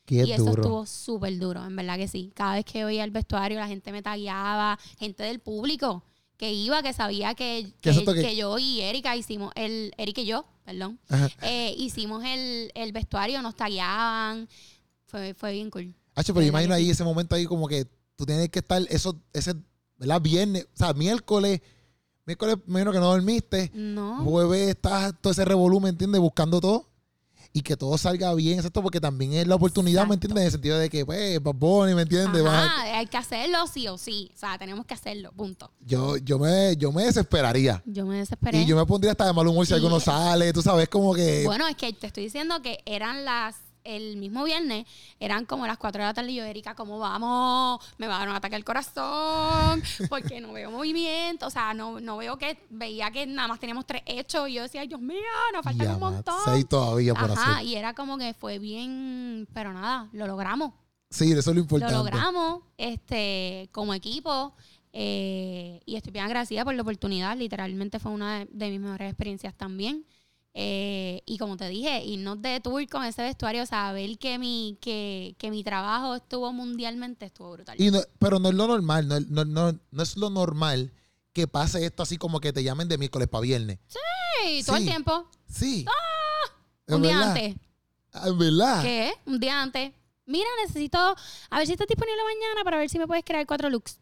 [0.08, 2.32] y eso estuvo súper duro, en verdad que sí.
[2.34, 6.04] Cada vez que oía el vestuario, la gente me tagueaba, gente del público
[6.36, 10.98] que iba, que sabía que, que, yo y Erika hicimos el, Erika y yo, perdón,
[11.42, 14.48] eh, hicimos el, el, vestuario, nos tagueaban,
[15.06, 15.94] fue, fue bien cool.
[16.14, 19.54] Hacho, pero imagino ahí ese momento ahí como que tú tienes que estar, eso, ese,
[19.98, 20.20] ¿verdad?
[20.20, 21.60] Viernes, o sea, miércoles,
[22.26, 24.22] miércoles menos que no dormiste, no.
[24.24, 26.20] jueves estás todo ese revolumen, ¿entiendes?
[26.20, 26.91] Buscando todo
[27.52, 30.40] y que todo salga bien, exacto, porque también es la oportunidad, ¿me entiendes?
[30.40, 32.44] En el sentido de que, pues, Bad ¿me entiendes?
[32.46, 35.70] hay que hacerlo sí o sí, o sea, tenemos que hacerlo, punto.
[35.80, 37.82] Yo, yo, me, yo me desesperaría.
[37.84, 38.62] Yo me desesperaría.
[38.62, 41.14] Y yo me pondría hasta de mal humor si algo no sale, tú sabes, como
[41.14, 41.44] que...
[41.44, 44.86] Bueno, es que te estoy diciendo que eran las el mismo viernes
[45.18, 47.80] eran como las 4 de la tarde y yo, Erika, ¿cómo vamos?
[47.98, 52.00] Me va a dar un ataque al corazón porque no veo movimiento, o sea, no,
[52.00, 55.16] no veo que, veía que nada más teníamos tres hechos y yo decía, Dios mío,
[55.52, 56.40] nos faltan un montón.
[56.44, 60.72] Seis todavía por Ajá, y era como que fue bien, pero nada, lo logramos.
[61.10, 61.94] Sí, eso es lo importante.
[61.94, 64.54] Lo logramos, este, como equipo.
[64.94, 67.36] Eh, y estoy bien agradecida por la oportunidad.
[67.36, 70.06] Literalmente fue una de mis mejores experiencias también.
[70.54, 75.34] Eh, y como te dije, irnos de tour con ese vestuario, ver que mi, que,
[75.38, 77.80] que mi trabajo estuvo mundialmente, estuvo brutal.
[77.80, 80.92] Y pero no es lo normal, no, no, no, no, es lo normal
[81.32, 83.78] que pase esto así como que te llamen de miércoles para viernes.
[83.86, 85.26] Sí, todo el tiempo.
[85.48, 85.86] Sí.
[85.88, 86.94] ¡Ah!
[86.94, 87.56] Un día antes.
[88.12, 88.82] Ah, verdad?
[88.82, 89.12] ¿Qué?
[89.24, 89.92] Un día antes.
[90.26, 93.70] Mira, necesito, a ver si está disponible mañana para ver si me puedes crear cuatro
[93.70, 93.98] looks.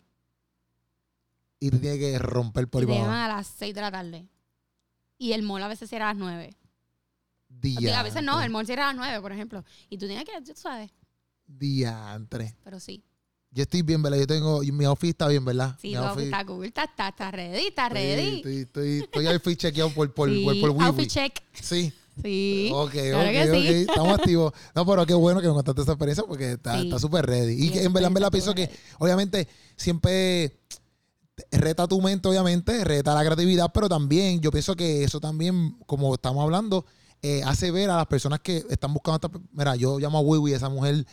[1.61, 4.27] Y tiene que romper por ahí a las seis de la tarde.
[5.20, 6.56] Y el mall a veces cierra a las 9.
[7.50, 8.00] Día.
[8.00, 9.62] A veces no, el mall cierra a las 9, por ejemplo.
[9.90, 10.90] Y tú tienes que, tú sabes.
[11.46, 12.56] Diantre.
[12.64, 13.04] Pero sí.
[13.50, 14.18] Yo estoy bien, ¿verdad?
[14.18, 15.76] Yo tengo, mi outfit está bien, ¿verdad?
[15.78, 18.37] Sí, mi outfit está cool, está, está, está ready, está ready.
[18.37, 21.42] Estoy, estoy, estoy, outfit chequeado por, por, sí, por, por Outfit check.
[21.52, 21.92] Sí.
[22.22, 22.70] Sí.
[22.72, 23.54] Ok, ok, ok.
[23.54, 24.54] Estamos activos.
[24.74, 27.66] No, pero qué bueno que nos contaste esa experiencia porque está súper ready.
[27.66, 30.61] Y que en verdad, en verdad pienso que, obviamente, siempre
[31.50, 36.14] reta tu mente, obviamente, reta la creatividad, pero también yo pienso que eso también, como
[36.14, 36.85] estamos hablando,
[37.22, 39.40] eh, hace ver a las personas que están buscando esta.
[39.53, 41.07] Mira, yo llamo a Wiwi, esa mujer,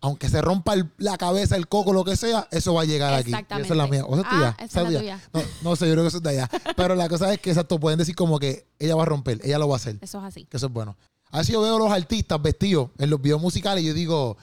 [0.00, 3.32] aunque se rompa la cabeza, el coco, lo que sea, eso va a llegar aquí.
[3.32, 4.04] Esa es la mía.
[4.06, 5.20] O sea, ah, esa es tuya.
[5.32, 6.50] No, no sé, yo creo que eso es de allá.
[6.76, 9.58] pero la cosa es que, exacto, pueden decir como que ella va a romper, ella
[9.58, 9.98] lo va a hacer.
[10.00, 10.44] Eso es así.
[10.44, 10.96] Que eso es bueno.
[11.30, 14.36] Así yo veo a los artistas vestidos en los videos musicales y yo digo,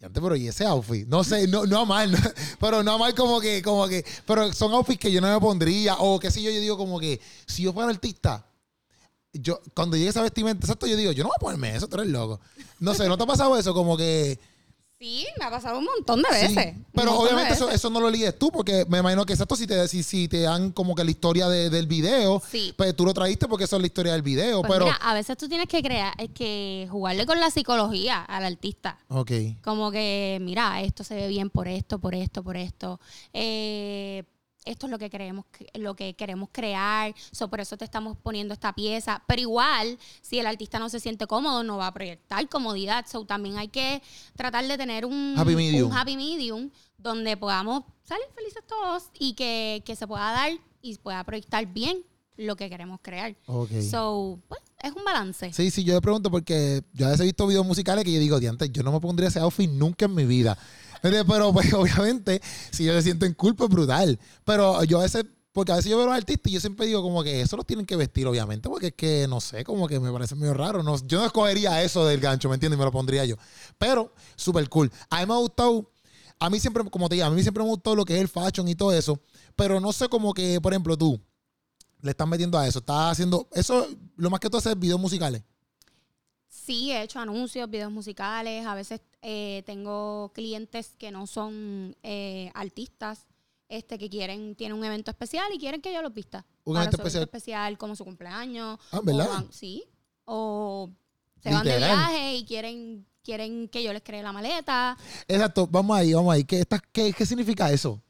[0.00, 2.16] pero y ese outfit, no sé, no, no mal,
[2.60, 5.96] pero no mal como que, como que, pero son outfits que yo no me pondría,
[5.98, 8.46] o que si yo, yo digo como que, si yo fuera artista,
[9.32, 11.96] yo, cuando llegue esa vestimenta, exacto, yo digo, yo no voy a ponerme eso, tú
[11.96, 12.40] eres loco.
[12.80, 13.74] No sé, ¿no te ha pasado eso?
[13.74, 14.38] Como que,
[14.98, 16.74] Sí, me ha pasado un montón de veces.
[16.92, 19.86] pero obviamente eso, eso, no lo líes tú, porque me imagino que exacto si te,
[19.86, 22.42] si, si te dan como que la historia del video,
[22.76, 24.60] pues tú lo traíste porque eso es la historia del video.
[24.62, 28.22] Pues pero mira, a veces tú tienes que crear, es que jugarle con la psicología
[28.22, 28.98] al artista.
[29.06, 29.30] Ok.
[29.62, 32.98] Como que, mira, esto se ve bien por esto, por esto, por esto.
[33.32, 34.24] Eh
[34.68, 38.54] esto es lo que queremos, lo que queremos crear, so, por eso te estamos poniendo
[38.54, 39.22] esta pieza.
[39.26, 43.06] Pero igual, si el artista no se siente cómodo, no va a proyectar comodidad.
[43.06, 44.02] So, también hay que
[44.36, 49.34] tratar de tener un happy medium, un happy medium donde podamos salir felices todos y
[49.34, 50.52] que, se pueda dar
[50.82, 52.04] y pueda proyectar bien
[52.36, 53.36] lo que queremos crear.
[53.46, 55.52] So, pues, es un balance.
[55.52, 58.20] Sí, sí, yo le pregunto porque yo a veces he visto videos musicales que yo
[58.20, 60.56] digo, diante, yo no me pondría ese outfit nunca en mi vida.
[61.02, 64.18] Pero pues obviamente, si ellos se sienten culpa, es brutal.
[64.44, 66.86] Pero yo a veces, porque a veces yo veo a los artistas y yo siempre
[66.86, 69.88] digo como que eso los tienen que vestir, obviamente, porque es que, no sé, como
[69.88, 70.82] que me parece medio raro.
[70.82, 72.78] No, yo no escogería eso del gancho, ¿me entiendes?
[72.78, 73.36] Me lo pondría yo.
[73.78, 74.90] Pero, súper cool.
[75.10, 75.90] A mí me ha gustado,
[76.38, 78.20] a mí siempre, como te digo, a mí siempre me ha gustado lo que es
[78.20, 79.20] el fashion y todo eso.
[79.56, 81.20] Pero no sé como que, por ejemplo, tú
[82.00, 82.78] le estás metiendo a eso.
[82.78, 85.42] Estás haciendo, eso, lo más que tú haces videos musicales.
[86.68, 88.66] Sí, he hecho anuncios, videos musicales.
[88.66, 93.24] A veces eh, tengo clientes que no son eh, artistas,
[93.70, 96.44] este, que quieren, tienen un evento especial y quieren que yo los vista.
[96.64, 97.22] Un evento especial.
[97.22, 98.78] especial como su cumpleaños.
[98.92, 99.46] Ah, ¿verdad?
[99.50, 99.82] sí.
[100.26, 100.90] O
[101.42, 104.94] se van de viaje y quieren, quieren que yo les cree la maleta.
[105.26, 106.44] Exacto, vamos ahí, vamos ahí.
[106.44, 108.02] ¿Qué, qué, qué significa eso?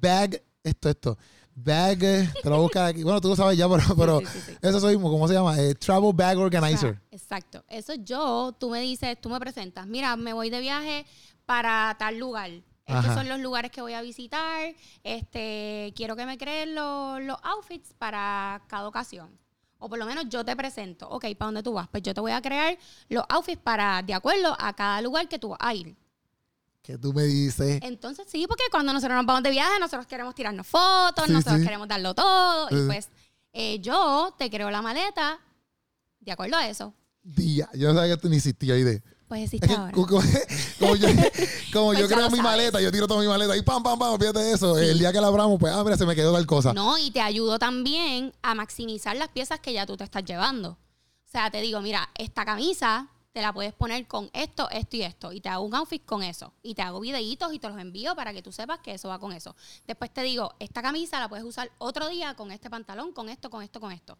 [0.00, 1.18] Bag, esto, esto
[1.54, 3.02] bag, te lo buscas aquí.
[3.02, 4.20] Bueno, tú lo sabes ya, pero, pero
[4.60, 5.58] eso soy mismo, ¿cómo se llama?
[5.60, 7.00] Eh, travel Bag Organizer.
[7.10, 7.64] Exacto.
[7.68, 11.06] Eso yo, tú me dices, tú me presentas, mira, me voy de viaje
[11.46, 12.50] para tal lugar.
[12.86, 14.74] Estos son los lugares que voy a visitar.
[15.02, 19.30] Este, quiero que me creen los, los outfits para cada ocasión.
[19.78, 21.88] O por lo menos yo te presento, ok, ¿para dónde tú vas?
[21.88, 22.76] Pues yo te voy a crear
[23.08, 25.96] los outfits para, de acuerdo a cada lugar que tú vas a ir.
[26.84, 27.80] ¿Qué tú me dices?
[27.82, 31.88] Entonces sí, porque cuando nosotros nos vamos de viaje, nosotros queremos tirarnos fotos, nosotros queremos
[31.88, 32.68] darlo todo.
[32.70, 33.08] Y pues
[33.54, 35.40] eh, yo te creo la maleta
[36.20, 36.92] de acuerdo a eso.
[37.22, 39.02] Día, yo no sabía que tú ni existías ahí de...
[39.26, 39.92] Pues existe ahora.
[39.92, 40.20] Como,
[41.94, 44.78] yo, creo mi maleta, yo tiro toda mi maleta y pam, pam, pam, de eso.
[44.78, 46.74] El día que la abramos, pues, ah, mira, se me quedó tal cosa.
[46.74, 50.72] No, y te ayudo también a maximizar las piezas que ya tú te estás llevando.
[50.72, 55.02] O sea, te digo, mira, esta camisa te la puedes poner con esto, esto y
[55.02, 55.32] esto.
[55.32, 56.54] Y te hago un outfit con eso.
[56.62, 59.18] Y te hago videitos y te los envío para que tú sepas que eso va
[59.18, 59.56] con eso.
[59.88, 63.50] Después te digo, esta camisa la puedes usar otro día con este pantalón, con esto,
[63.50, 64.16] con esto, con esto.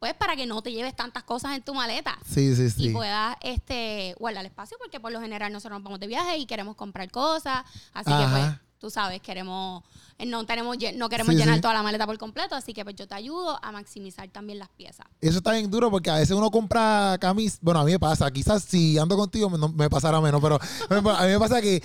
[0.00, 2.18] Pues para que no te lleves tantas cosas en tu maleta.
[2.26, 2.88] Sí, sí, sí.
[2.88, 6.44] Y puedas este, guardar espacio porque por lo general nosotros nos vamos de viaje y
[6.44, 7.64] queremos comprar cosas.
[7.94, 9.82] Así que pues tú sabes, queremos,
[10.18, 13.06] eh, no tenemos, no queremos llenar toda la maleta por completo, así que pues yo
[13.06, 15.06] te ayudo a maximizar también las piezas.
[15.20, 18.30] Eso está bien duro porque a veces uno compra camisas, bueno, a mí me pasa,
[18.30, 20.58] quizás si ando contigo me, me pasará menos, pero
[21.16, 21.82] a mí me pasa que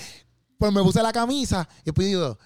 [0.58, 2.38] pues me puse la camisa y después digo,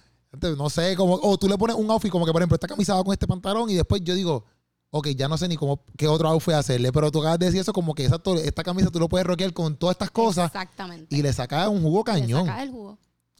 [0.56, 2.94] no sé, como, o tú le pones un outfit como que por ejemplo esta camisa
[2.94, 4.44] va con este pantalón y después yo digo,
[4.90, 7.60] ok, ya no sé ni cómo, qué otro outfit hacerle, pero tú acabas de decir
[7.60, 10.46] eso como que esta camisa tú lo puedes rockear con todas estas cosas.
[10.46, 11.14] Exactamente.
[11.14, 12.44] Y le sacas un jugo cañón.
[12.44, 12.98] Le sacas el jugo.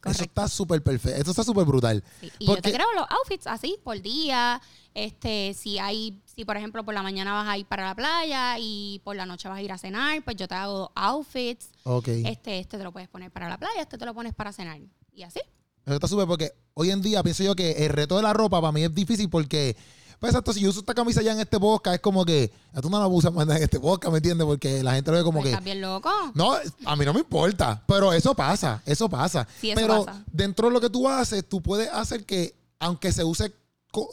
[0.09, 1.21] Eso está súper perfecto.
[1.21, 2.03] Eso está súper brutal.
[2.39, 4.61] Y yo te creo los outfits así por día.
[4.93, 8.57] Este, si hay, si por ejemplo por la mañana vas a ir para la playa
[8.59, 11.69] y por la noche vas a ir a cenar, pues yo te hago dos outfits.
[12.05, 14.79] Este, este te lo puedes poner para la playa, este te lo pones para cenar.
[15.13, 15.39] Y así.
[15.85, 18.59] Eso está súper porque hoy en día pienso yo que el reto de la ropa
[18.59, 19.77] para mí es difícil porque
[20.19, 22.51] pues exacto, si yo uso esta camisa ya en este podcast, es como que
[22.81, 24.45] tú no la usas más en este podcast, ¿me entiendes?
[24.45, 25.49] Porque la gente lo ve como que.
[25.49, 26.09] ¿Estás bien loco?
[26.33, 27.83] No, a mí no me importa.
[27.87, 29.47] Pero eso pasa, eso pasa.
[29.61, 33.23] Sí, eso pero dentro de lo que tú haces, tú puedes hacer que, aunque se
[33.23, 33.53] use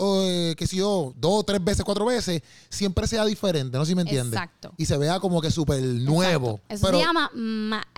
[0.01, 3.85] eh, que si yo, dos, tres veces, cuatro veces, siempre sea diferente, ¿no?
[3.85, 4.35] Si me entiendes.
[4.35, 4.73] Exacto.
[4.77, 6.61] Y se vea como que súper nuevo.
[6.69, 7.31] Eso se llama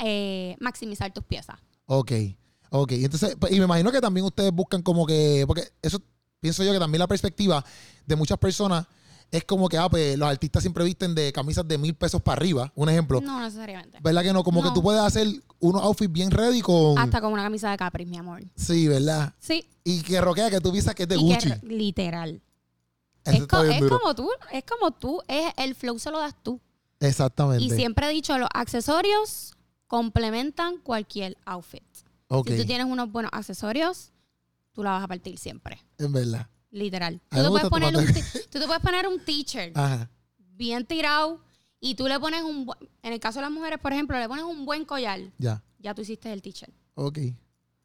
[0.02, 1.58] eh, maximizar tus piezas.
[1.86, 2.12] Ok,
[2.70, 2.92] ok.
[2.92, 6.00] Entonces, pues, y me imagino que también ustedes buscan como que, porque eso
[6.40, 7.64] pienso yo que también la perspectiva
[8.06, 8.86] de muchas personas
[9.30, 12.38] es como que, ah, pues los artistas siempre visten de camisas de mil pesos para
[12.38, 13.20] arriba, un ejemplo.
[13.20, 13.98] No necesariamente.
[14.00, 14.44] ¿Verdad que no?
[14.44, 15.26] Como que tú puedes hacer
[15.58, 16.98] unos outfits bien ready con...
[16.98, 18.42] Hasta con una camisa de Capri, mi amor.
[18.54, 19.34] Sí, ¿verdad?
[19.40, 19.68] Sí.
[19.84, 21.50] Y que roquea que tú piensas que es de Gucci.
[21.62, 22.40] literal.
[23.24, 26.60] es, es como tú, es como tú, es, el flow se lo das tú.
[27.00, 27.64] Exactamente.
[27.64, 29.54] Y siempre he dicho, los accesorios
[29.86, 31.82] complementan cualquier outfit.
[32.46, 34.12] Si tú tienes unos buenos accesorios,
[34.76, 35.82] tú la vas a partir siempre.
[35.98, 36.46] En verdad.
[36.70, 37.20] Literal.
[37.30, 39.72] Tú te, puedes poner un tú te puedes poner un teacher
[40.36, 41.40] bien tirado
[41.80, 42.70] y tú le pones un...
[43.02, 45.20] En el caso de las mujeres, por ejemplo, le pones un buen collar.
[45.38, 45.62] Ya.
[45.78, 46.70] Ya tú hiciste el teacher.
[46.94, 47.18] Ok.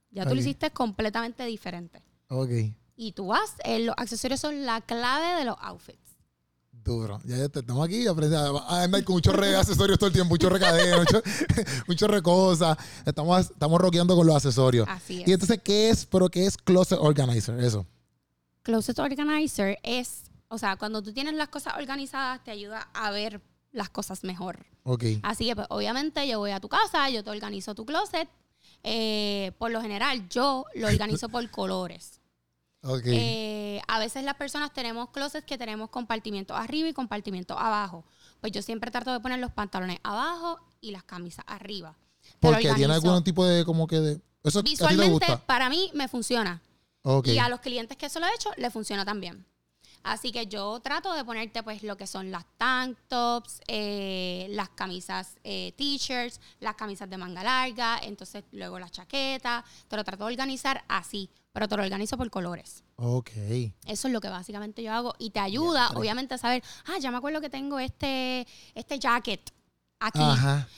[0.10, 2.04] Ya tú lo hiciste completamente diferente.
[2.28, 2.50] Ok.
[2.98, 6.11] Y tú vas, eh, los accesorios son la clave de los outfits.
[6.84, 7.20] Duro.
[7.26, 10.52] Ya, ya estamos aquí aprendiendo a andar con muchos re accesorios todo el tiempo, muchos
[10.52, 11.24] recaderos, muchos
[11.88, 12.78] mucho re cosas.
[13.06, 14.88] Estamos, estamos rockeando con los accesorios.
[14.90, 15.28] Así es.
[15.28, 16.06] Y entonces, ¿qué es?
[16.06, 17.60] Pero ¿qué es Closet Organizer?
[17.60, 17.86] Eso.
[18.64, 23.42] Closet Organizer es, o sea, cuando tú tienes las cosas organizadas, te ayuda a ver
[23.72, 24.66] las cosas mejor.
[24.84, 25.04] Ok.
[25.24, 28.28] Así que, pues, obviamente, yo voy a tu casa, yo te organizo tu closet.
[28.84, 32.21] Eh, por lo general, yo lo organizo por colores.
[32.84, 33.16] Okay.
[33.16, 38.04] Eh, a veces las personas tenemos closets que tenemos compartimientos arriba y compartimientos abajo.
[38.40, 41.96] Pues yo siempre trato de poner los pantalones abajo y las camisas arriba.
[42.40, 46.62] Porque tiene algún tipo de como que de eso visualmente para mí me funciona.
[47.24, 49.46] Y a los clientes que eso lo he hecho le funciona también.
[50.04, 54.70] Así que yo trato de ponerte pues lo que son las tank tops, eh, las
[54.70, 59.64] camisas eh, t-shirts, las camisas de manga larga, entonces luego las chaquetas.
[59.88, 62.84] Te lo trato de organizar así, pero te lo organizo por colores.
[62.96, 63.32] Ok.
[63.86, 67.12] Eso es lo que básicamente yo hago y te ayuda obviamente a saber, ah, ya
[67.12, 69.52] me acuerdo que tengo este, este jacket
[70.00, 70.20] aquí.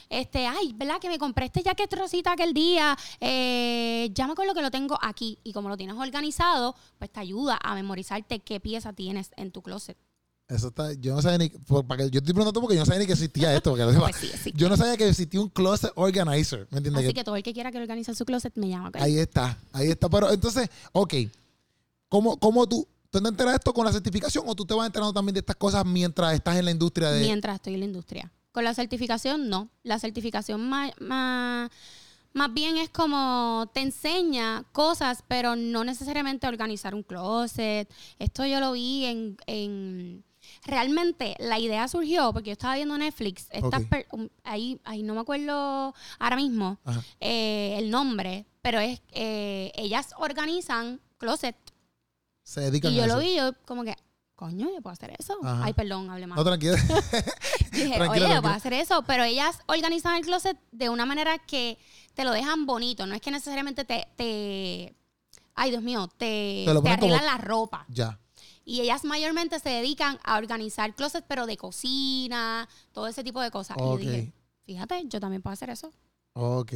[0.10, 1.00] Este, ay, ¿verdad?
[1.00, 2.98] Que me compré este jacket rosita aquel día.
[3.20, 5.40] Eh, ya me acuerdo que lo tengo aquí.
[5.44, 9.62] Y como lo tienes organizado, pues te ayuda a memorizarte qué pieza tienes en tu
[9.62, 9.98] closet.
[10.54, 13.00] Eso está, yo no sabía ni, para que, yo estoy preguntando porque yo no sabía
[13.00, 13.72] ni que existía esto.
[13.72, 17.06] Porque pues yo no sabía que existía un closet organizer, ¿me entiendes?
[17.06, 18.92] Así que, todo el que quiera que organice su closet me llama.
[18.94, 20.10] Ahí está, ahí está.
[20.10, 21.16] Pero entonces, ok,
[22.08, 24.86] ¿cómo, cómo tú, tú te enteras de esto con la certificación o tú te vas
[24.86, 27.22] enterando también de estas cosas mientras estás en la industria de...
[27.22, 28.32] Mientras estoy en la industria.
[28.52, 29.70] Con la certificación, no.
[29.82, 31.72] La certificación más, más,
[32.52, 37.92] bien es como te enseña cosas, pero no necesariamente organizar un closet.
[38.20, 40.24] Esto yo lo vi en, en
[40.66, 43.48] realmente la idea surgió porque yo estaba viendo Netflix,
[44.44, 46.80] ahí, ahí no me acuerdo ahora mismo
[47.20, 51.56] eh, el nombre, pero es eh, ellas organizan closet.
[52.44, 53.96] Se dedican y yo lo vi, yo como que,
[54.36, 55.38] coño, yo puedo hacer eso.
[55.44, 56.38] Ay, perdón, hable más.
[56.38, 56.76] No, tranquila.
[57.72, 59.04] Dije, oye, yo puedo hacer eso.
[59.04, 61.78] Pero ellas organizan el closet de una manera que
[62.14, 63.06] te lo dejan bonito.
[63.06, 64.08] No es que necesariamente te.
[64.18, 64.96] te
[65.56, 67.86] ay, Dios mío, te, te, arreglan la ropa.
[67.88, 68.20] Ya.
[68.66, 73.52] Y ellas mayormente se dedican a organizar closets, pero de cocina, todo ese tipo de
[73.52, 73.78] cosas.
[73.78, 74.34] Y yo dije,
[74.66, 75.92] fíjate, yo también puedo hacer eso.
[76.36, 76.74] Ok.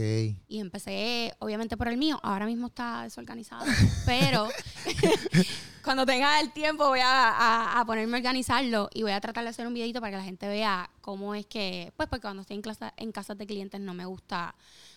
[0.47, 2.19] Y empecé, obviamente, por el mío.
[2.21, 3.65] Ahora mismo está desorganizado.
[4.05, 4.47] pero
[5.83, 9.65] cuando tenga el tiempo voy a, ponerme a organizarlo y voy a tratar de hacer
[9.65, 12.61] un videito para que la gente vea cómo es que, pues, porque cuando estoy en,
[12.61, 14.55] clase, en casas de clientes no me gusta,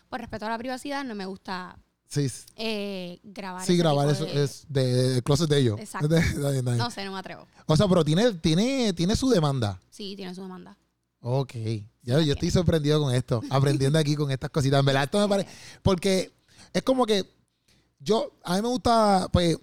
[0.09, 1.79] por respeto a la privacidad, no me gusta
[2.11, 2.27] Sí.
[2.57, 3.65] Eh, grabar.
[3.65, 5.79] Sí, grabar eso es de, closet de ellos.
[5.79, 6.09] Exacto.
[6.77, 7.47] no sé, no me atrevo.
[7.67, 9.81] O sea, pero tiene, tiene, tiene su demanda.
[9.91, 10.77] Sí, tiene su demanda.
[11.21, 11.55] Ok.
[12.03, 14.81] Ya, yo estoy sorprendido con esto, aprendiendo aquí con estas cositas.
[14.81, 15.49] En verdad, esto me parece.
[15.83, 16.33] Porque
[16.73, 17.25] es como que
[18.01, 19.57] yo, a mí me gusta, pues,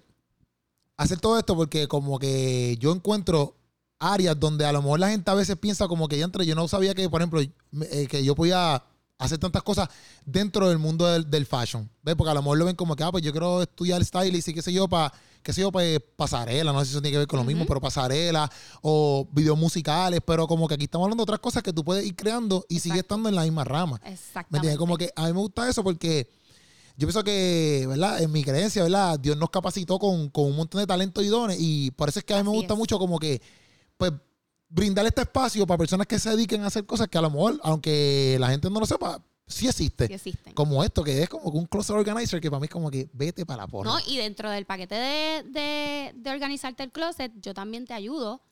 [0.96, 3.56] hacer todo esto porque como que yo encuentro
[3.98, 6.54] áreas donde a lo mejor la gente a veces piensa como que ya entre, yo
[6.54, 8.82] no sabía que, por ejemplo, eh, que yo podía
[9.18, 9.88] hacer tantas cosas
[10.24, 11.90] dentro del mundo del, fashion.
[12.02, 12.14] ¿Ves?
[12.14, 14.54] Porque a lo mejor lo ven como que, ah, pues yo quiero estudiar stylist y
[14.54, 17.18] qué sé yo, para qué sé yo, pues pasarela, no sé si eso tiene que
[17.18, 18.50] ver con lo mismo, pero pasarela
[18.82, 22.06] o videos musicales, pero como que aquí estamos hablando de otras cosas que tú puedes
[22.06, 24.00] ir creando y sigue estando en la misma rama.
[24.04, 24.46] Exactamente.
[24.50, 24.78] ¿Me entiendes?
[24.78, 26.30] Como que a mí me gusta eso porque
[26.96, 28.22] yo pienso que, ¿verdad?
[28.22, 29.18] En mi creencia, ¿verdad?
[29.18, 32.34] Dios nos capacitó con, un montón de talento y dones y por eso es que
[32.34, 33.40] a mí me gusta mucho como que,
[33.96, 34.12] pues,
[34.68, 37.58] brindar este espacio para personas que se dediquen a hacer cosas que a lo mejor,
[37.62, 40.06] aunque la gente no lo sepa, sí existe.
[40.06, 40.54] Sí existen.
[40.54, 43.46] Como esto, que es como un closer organizer, que para mí es como que vete
[43.46, 43.90] para la porra.
[43.90, 48.42] No, y dentro del paquete de, de, organizarte el closet, yo también te ayudo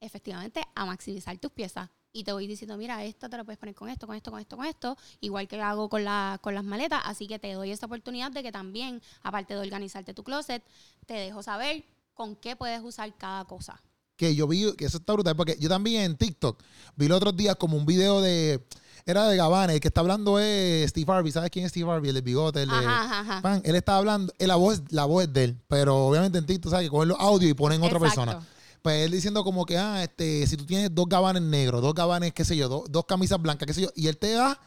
[0.00, 1.88] efectivamente a maximizar tus piezas.
[2.14, 4.40] Y te voy diciendo, mira, esto te lo puedes poner con esto, con esto, con
[4.40, 7.00] esto, con esto, igual que hago con, la, con las maletas.
[7.06, 10.62] Así que te doy esta oportunidad de que también, aparte de organizarte tu closet,
[11.06, 13.80] te dejo saber con qué puedes usar cada cosa.
[14.22, 16.62] Que yo vi, que eso está brutal, porque yo también en TikTok
[16.94, 18.64] vi los otros días como un video de
[19.04, 21.32] era de Gabana, el que está hablando es Steve Harvey.
[21.32, 22.10] ¿Sabes quién es Steve Harvey?
[22.10, 25.60] El de bigote, el de Él está hablando, la voz, la voz es de él,
[25.66, 26.86] pero obviamente en TikTok, ¿sabes?
[26.86, 28.46] Que cogen los audios y ponen otra persona.
[28.80, 32.32] Pues él diciendo como que, ah, este, si tú tienes dos gabanes negros, dos gabanes,
[32.32, 34.60] qué sé yo, dos, camisas blancas, qué sé yo, y él te da,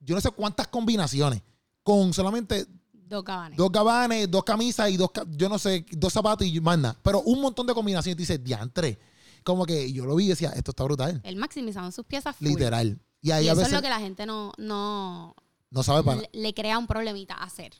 [0.00, 1.40] yo no sé cuántas combinaciones,
[1.82, 2.66] con solamente
[3.08, 3.56] Dos gabanes.
[3.56, 6.96] Dos gabanes, dos camisas y dos, yo no sé, dos zapatos y más nada.
[7.02, 8.16] Pero un montón de combinaciones.
[8.16, 8.98] Y dice, diantre.
[9.44, 11.20] Como que yo lo vi y decía, esto está brutal.
[11.22, 12.34] Él maximizaba sus piezas.
[12.40, 12.98] Literal.
[13.22, 15.34] Y, eso es lo que la gente no, no,
[15.70, 16.22] no sabe para.
[16.32, 17.72] Le, crea un problemita hacer.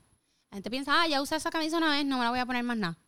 [0.50, 2.46] La gente piensa, ah, ya usé esa camisa una vez, no me la voy a
[2.46, 2.98] poner más nada.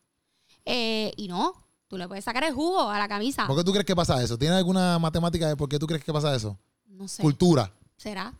[0.64, 1.54] Eh, y no,
[1.86, 3.46] tú le puedes sacar el jugo a la camisa.
[3.46, 4.36] ¿Por qué tú crees que pasa eso?
[4.36, 6.58] ¿Tienes alguna matemática de por qué tú crees que pasa eso?
[6.86, 7.22] No sé.
[7.22, 7.72] Cultura.
[7.96, 8.34] ¿Será?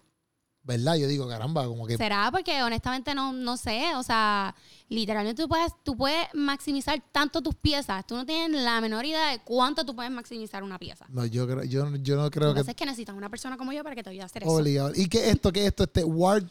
[0.69, 0.97] ¿Verdad?
[0.97, 1.97] Yo digo, caramba, como que...
[1.97, 2.29] ¿Será?
[2.31, 4.55] Porque honestamente no, no sé, o sea,
[4.91, 9.31] literalmente tú puedes, tú puedes maximizar tanto tus piezas, tú no tienes la menor idea
[9.31, 11.07] de cuánto tú puedes maximizar una pieza.
[11.09, 12.61] No, yo, creo, yo, yo no creo que...
[12.61, 14.93] es que necesitas una persona como yo para que te ayude a hacer eso.
[14.95, 15.51] ¿Y qué es esto?
[15.51, 15.85] ¿Qué es esto?
[15.85, 16.45] Este, Ward,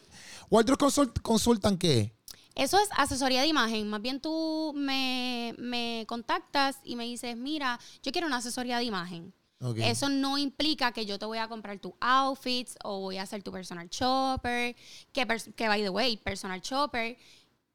[0.50, 2.12] Wardrobe Consult, Consultan, ¿qué
[2.56, 3.88] Eso es asesoría de imagen.
[3.88, 8.84] Más bien tú me, me contactas y me dices, mira, yo quiero una asesoría de
[8.84, 9.32] imagen.
[9.60, 13.42] Eso no implica que yo te voy a comprar tus outfits o voy a hacer
[13.42, 14.76] tu personal shopper.
[15.12, 17.16] Que, que by the way, personal shopper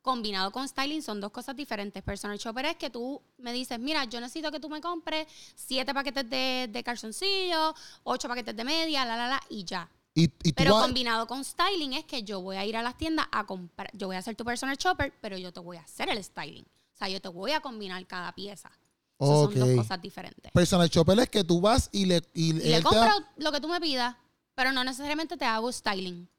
[0.04, 2.04] combinado con styling son dos cosas diferentes.
[2.04, 5.94] Personal shopper es que tú me dices, mira, yo necesito que tú me compres siete
[5.94, 7.74] paquetes de, de calzoncillos,
[8.04, 9.90] ocho paquetes de media, la, la, la, y ya.
[10.56, 13.90] pero combinado con styling es que yo voy a ir a las tiendas a comprar,
[13.94, 16.66] yo voy a hacer tu personal shopper, pero yo te voy a hacer el styling.
[16.66, 18.72] O sea, yo te voy a combinar cada pieza.
[19.26, 20.52] Son dos cosas diferentes.
[20.52, 22.22] Personal shopper es que tú vas y le...
[22.34, 24.16] Y, le compro lo que tú me pidas,
[24.56, 26.30] pero no necesariamente te hago styling.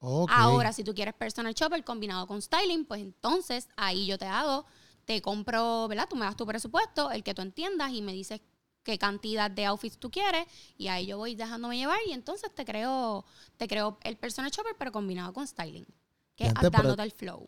[0.00, 4.64] Ahora, si tú quieres personal shopper combinado con styling, pues entonces ahí yo te hago,
[5.04, 6.06] te compro, ¿verdad?
[6.08, 8.40] Tú me das tu presupuesto, el que tú entiendas y me dices
[8.82, 10.46] qué cantidad de outfits tú quieres
[10.78, 13.26] y ahí yo voy dejándome llevar y entonces te creo
[13.58, 15.86] te creo el personal shopper pero combinado con styling,
[16.34, 17.46] que es dándote el flow.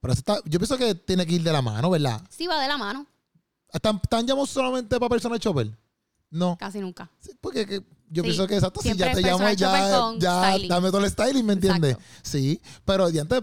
[0.00, 2.22] Pero está, yo pienso que tiene que ir de la mano, ¿verdad?
[2.28, 3.06] Sí, va de la mano.
[3.72, 5.70] ¿Están, están llamados solamente para personal shopper?
[6.30, 6.56] No.
[6.58, 7.10] Casi nunca.
[7.40, 11.44] porque yo pienso que exacto, si ya te llamo, ya, ya dame todo el styling,
[11.44, 11.96] ¿me entiendes?
[12.22, 13.42] Sí, pero de antes,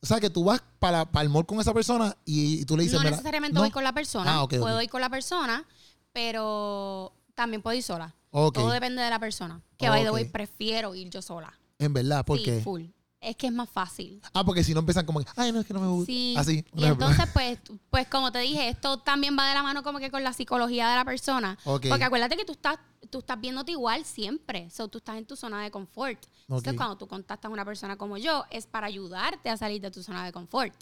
[0.00, 2.84] o sea, que tú vas para, para el mall con esa persona y, tú le
[2.84, 2.98] dices.
[2.98, 4.40] No necesariamente voy con la persona.
[4.40, 5.64] Ah, puedo ir con la persona,
[6.12, 8.14] pero también puedo ir sola.
[8.30, 9.62] Todo depende de la persona.
[9.76, 11.52] Que by the way, prefiero ir yo sola.
[11.78, 12.84] En verdad, ¿por sí, full
[13.26, 14.20] es que es más fácil.
[14.32, 16.06] Ah, porque si no empiezan como, ay, no, es que no me gusta.
[16.06, 16.34] Sí.
[16.38, 16.64] Así.
[16.76, 17.58] Y entonces, pues,
[17.90, 20.88] pues, como te dije, esto también va de la mano como que con la psicología
[20.90, 21.58] de la persona.
[21.64, 22.78] Porque acuérdate que tú estás,
[23.10, 24.68] tú estás viéndote igual siempre.
[24.78, 26.24] O tú estás en tu zona de confort.
[26.42, 29.90] Entonces, cuando tú contactas a una persona como yo, es para ayudarte a salir de
[29.90, 30.72] tu zona de confort.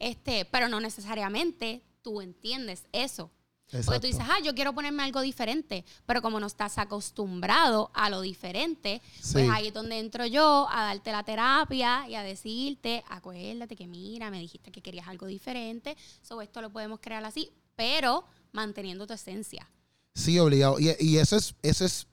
[0.00, 3.30] Este, pero no necesariamente tú entiendes eso.
[3.70, 8.08] Porque tú dices, ah, yo quiero ponerme algo diferente, pero como no estás acostumbrado a
[8.08, 9.02] lo diferente,
[9.32, 13.86] pues ahí es donde entro yo a darte la terapia y a decirte, acuérdate que
[13.86, 19.06] mira, me dijiste que querías algo diferente, sobre esto lo podemos crear así, pero manteniendo
[19.06, 19.68] tu esencia.
[20.14, 20.78] Sí, obligado.
[20.78, 22.06] Y, eso es, eso es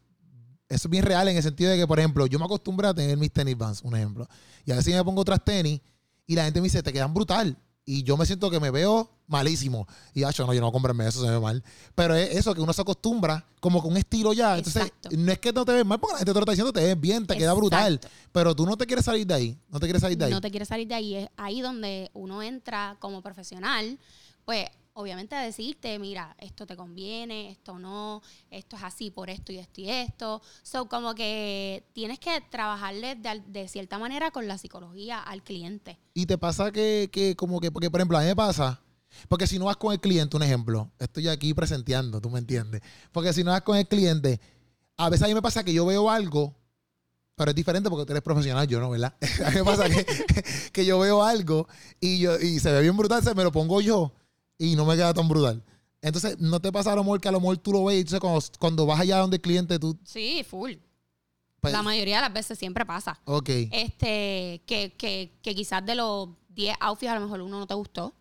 [0.68, 2.94] eso es bien real en el sentido de que, por ejemplo, yo me acostumbro a
[2.94, 4.26] tener mis tenis vans, un ejemplo.
[4.66, 5.82] Y a veces me pongo otras tenis
[6.26, 9.10] y la gente me dice, te quedan brutal y yo me siento que me veo
[9.28, 9.88] malísimo.
[10.14, 11.64] Y, ah, no, yo no voy a comprarme eso, se me ve mal.
[11.96, 14.58] Pero es eso, que uno se acostumbra como con un estilo ya.
[14.58, 16.74] Entonces, no es que no te ves mal, porque la gente te lo está diciendo,
[16.74, 18.00] te ves bien, te queda brutal.
[18.32, 19.58] Pero tú no te quieres salir de ahí.
[19.70, 20.32] No te quieres salir de ahí.
[20.32, 21.16] No te quieres salir de ahí.
[21.16, 23.98] Es ahí donde uno entra como profesional.
[24.46, 29.58] Pues obviamente decirte, mira, esto te conviene, esto no, esto es así por esto y
[29.58, 30.42] esto y esto.
[30.64, 36.00] So, como que tienes que trabajarle de, cierta manera con la psicología al cliente.
[36.14, 38.82] Y te pasa que, que, como que, porque por ejemplo, a mí me pasa,
[39.28, 42.82] porque si no vas con el cliente, un ejemplo, estoy aquí presenteando, tú me entiendes.
[43.12, 44.40] Porque si no vas con el cliente,
[44.98, 46.56] a veces a mí me pasa que yo veo algo
[47.34, 49.16] pero es diferente porque tú eres profesional, yo no, ¿verdad?
[49.46, 50.06] a mí me pasa que,
[50.74, 51.68] que, yo veo algo
[52.00, 54.14] y, yo, y se ve bien brutal, se me lo pongo yo
[54.62, 55.64] y no me queda tan brutal.
[56.02, 58.00] Entonces, ¿no te pasa a lo mejor que a lo mejor tú lo ves y
[58.02, 59.98] entonces cuando, cuando vas allá donde el cliente tú...
[60.04, 60.74] Sí, full.
[61.60, 63.20] Pues la mayoría de las veces siempre pasa.
[63.26, 63.50] Ok.
[63.72, 67.74] Este, que, que, que quizás de los 10 outfits a lo mejor uno no te
[67.74, 68.14] gustó.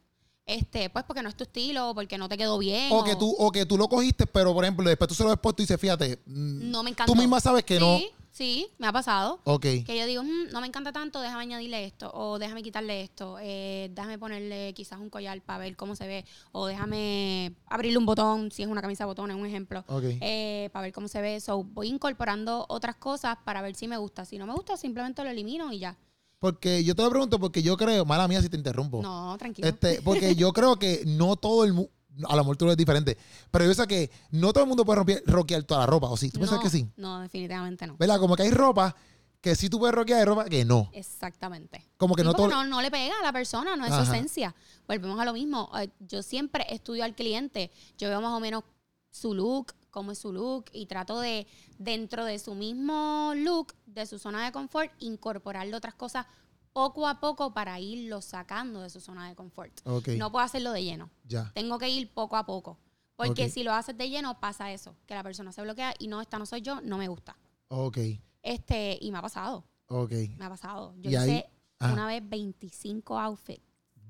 [0.47, 2.89] Este, pues porque no es tu estilo, porque no te quedó bien.
[2.91, 5.31] O, que tú, o que tú lo cogiste, pero por ejemplo, después tú se lo
[5.31, 7.13] has puesto y dices, fíjate, mm, no me encanta.
[7.13, 7.99] Tú misma sabes que no.
[8.31, 9.41] Sí, me ha pasado.
[9.45, 9.63] Ok.
[9.85, 13.39] Que yo digo, mm, no me encanta tanto, déjame añadirle esto, o déjame quitarle esto,
[13.41, 18.07] eh, déjame ponerle quizás un collar para ver cómo se ve, o déjame abrirle un
[18.07, 19.85] botón, si es una camisa de botones, un ejemplo,
[20.21, 21.41] eh, para ver cómo se ve.
[21.41, 24.25] So, voy incorporando otras cosas para ver si me gusta.
[24.25, 25.97] Si no me gusta, simplemente lo elimino y ya.
[26.39, 29.03] Porque yo te lo pregunto porque yo creo, mala mía si te interrumpo.
[29.03, 29.69] No, tranquilo.
[29.69, 31.91] Este, porque yo creo que no todo el mundo
[32.29, 33.17] a lo mejor tú lo ves diferente.
[33.51, 36.31] Pero yo sé que no todo el mundo puede rockear toda la ropa, ¿o sí?
[36.31, 36.89] ¿Tú piensas que sí?
[36.97, 37.97] No, definitivamente no.
[37.97, 38.19] ¿Verdad?
[38.19, 38.95] Como que hay ropa
[39.41, 40.91] que sí tú puedes rockear y ropa que no.
[40.93, 41.87] Exactamente.
[41.97, 42.49] Como que no todo.
[42.49, 44.55] No, no le pega a la persona, no es su esencia.
[44.87, 45.71] Volvemos a lo mismo.
[45.79, 47.71] Eh, yo siempre estudio al cliente.
[47.97, 48.65] Yo veo más o menos
[49.11, 51.47] su look, cómo es su look y trato de,
[51.79, 56.27] dentro de su mismo look, de su zona de confort, incorporarle otras cosas
[56.73, 59.81] poco a poco para irlo sacando de su zona de confort.
[59.85, 61.11] No puedo hacerlo de lleno.
[61.25, 61.51] Ya.
[61.55, 62.79] Tengo que ir poco a poco.
[63.17, 66.23] Porque si lo haces de lleno, pasa eso, que la persona se bloquea y no,
[66.23, 67.37] esta no soy yo, no me gusta.
[67.69, 67.99] Ok.
[68.43, 69.65] Este, y me ha pasado.
[69.89, 70.13] Ok.
[70.39, 70.95] Me ha pasado.
[70.97, 71.51] Yo hice
[71.81, 73.63] una vez 25 outfits.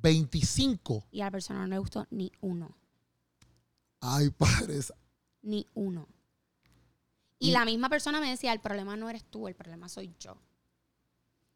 [0.02, 1.08] 25.
[1.10, 2.76] Y a la persona no le gustó ni uno.
[4.00, 4.80] Ay, padre.
[5.42, 6.06] Ni uno.
[7.38, 10.36] y la misma persona me decía, el problema no eres tú, el problema soy yo.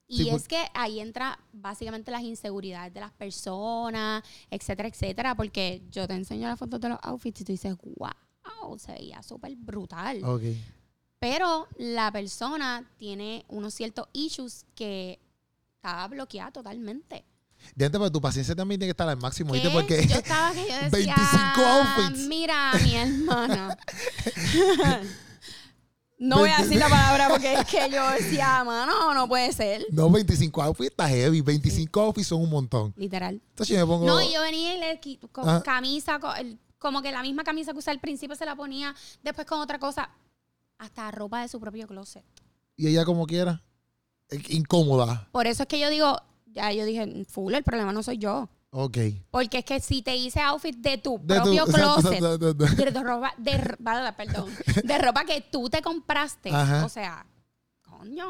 [0.06, 6.06] Y es que ahí entra básicamente las inseguridades de las personas, etcétera, etcétera, porque yo
[6.06, 10.20] te enseño las fotos de los outfits y tú dices, wow, se veía súper brutal.
[11.18, 15.18] Pero la persona tiene unos ciertos issues que
[15.76, 17.24] estaba bloqueada totalmente.
[17.74, 19.70] De pero tu paciencia también tiene que estar al máximo, ¿viste?
[19.70, 22.28] Porque yo estaba que yo decía, 25 outfits.
[22.28, 23.78] Mira, mi hermana.
[26.18, 29.84] no voy a decir la palabra porque es que yo decía, mano, no puede ser.
[29.90, 31.40] No, 25 outfits está heavy.
[31.40, 32.94] 25 outfits son un montón.
[32.96, 33.40] Literal.
[33.50, 34.06] Entonces yo me pongo...
[34.06, 35.62] No, y yo venía y le con ah.
[35.64, 36.20] camisa,
[36.78, 39.78] como que la misma camisa que usaba al principio se la ponía, después con otra
[39.78, 40.10] cosa,
[40.78, 42.24] hasta ropa de su propio closet.
[42.76, 43.62] Y ella como quiera,
[44.48, 45.28] incómoda.
[45.32, 48.48] Por eso es que yo digo, ya yo dije, full, el problema no soy yo.
[48.76, 48.98] Ok.
[49.30, 54.50] Porque es que si te hice outfit de tu propio closet, de, ropa, de, perdón,
[54.82, 57.24] de ropa que tú te compraste, o sea,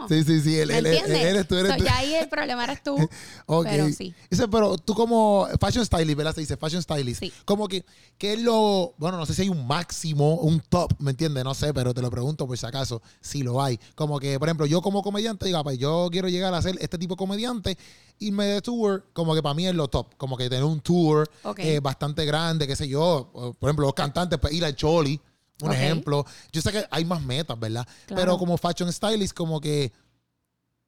[0.09, 0.59] Sí, sí, sí.
[0.59, 1.85] Él, él, eres tú, eres tú.
[1.85, 2.97] Ya ahí el problema eres tú.
[3.47, 3.67] ok.
[3.69, 4.15] Pero sí.
[4.31, 6.35] Dice, pero tú como fashion stylist, ¿verdad?
[6.35, 7.21] Se dice fashion stylist.
[7.21, 7.33] Sí.
[7.45, 7.85] Como que,
[8.19, 8.95] ¿qué es lo.
[8.99, 11.45] Bueno, no sé si hay un máximo, un top, ¿me entiendes?
[11.45, 13.79] No sé, pero te lo pregunto por si acaso, si lo hay.
[13.95, 16.99] Como que, por ejemplo, yo como comediante, diga, pues yo quiero llegar a ser este
[16.99, 17.79] tipo de comediante,
[18.19, 20.15] irme de tour, como que para mí es lo top.
[20.17, 23.31] Como que tener un tour eh, bastante grande, qué sé yo.
[23.59, 25.21] Por ejemplo, los cantantes, pues ir al Choli
[25.63, 26.25] un ejemplo.
[26.53, 27.87] Yo sé que hay más metas, ¿verdad?
[28.09, 29.93] Pero como fashion stylist, como que,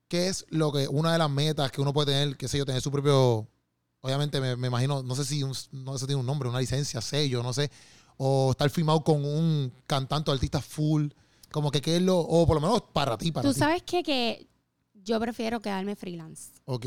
[0.08, 2.66] ¿qué es lo que, una de las metas que uno puede tener, qué sé yo,
[2.66, 3.46] tener su propio,
[4.00, 5.42] obviamente me, imagino, no sé si
[5.72, 7.70] no sé tiene un nombre, una licencia, sello, no sé,
[8.16, 11.08] o estar firmado con un cantante o artista full,
[11.50, 14.02] como que qué es lo, o por lo menos para ti, para Tú sabes que,
[14.02, 14.46] que
[14.94, 16.50] yo prefiero quedarme freelance.
[16.64, 16.86] Ok.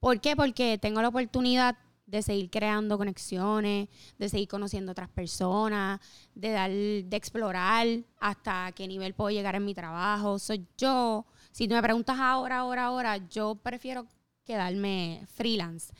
[0.00, 0.36] ¿Por qué?
[0.36, 1.76] Porque tengo la oportunidad
[2.14, 3.88] de seguir creando conexiones,
[4.18, 6.00] de seguir conociendo otras personas,
[6.34, 7.86] de dar, de explorar
[8.20, 10.38] hasta qué nivel puedo llegar en mi trabajo.
[10.38, 14.06] Soy yo, si tú me preguntas ahora, ahora, ahora, yo prefiero
[14.44, 15.92] quedarme freelance.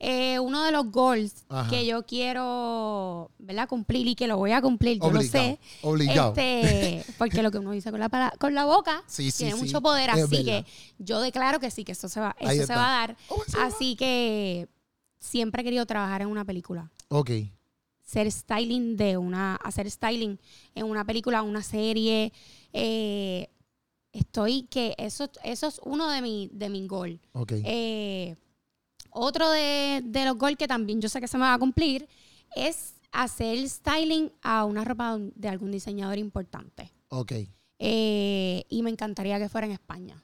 [0.00, 3.68] Eh, uno de los goals que yo quiero ¿verdad?
[3.68, 5.58] cumplir y que lo voy a cumplir, yo lo sé.
[5.82, 6.32] Obligado.
[6.34, 9.02] Este, porque lo que uno dice con la, con la boca
[9.36, 10.08] tiene mucho poder.
[10.10, 10.64] así que
[10.98, 13.16] yo declaro que sí, que eso se va, eso se va a dar.
[13.28, 14.68] Oh, así que
[15.18, 16.90] siempre he querido trabajar en una película.
[17.08, 17.30] Ok.
[18.02, 20.38] Ser styling de una, hacer styling
[20.74, 22.32] en una película, una serie.
[22.72, 23.50] Eh,
[24.12, 27.20] estoy que eso, eso es uno de mi, de mi gol.
[27.32, 27.52] Ok.
[27.64, 28.36] Eh,
[29.10, 32.08] otro de, los goals que también yo sé que se me va a cumplir
[32.54, 36.92] es hacer styling a una ropa de algún diseñador importante.
[37.08, 37.32] Ok.
[37.78, 40.22] Eh, y me encantaría que fuera en España.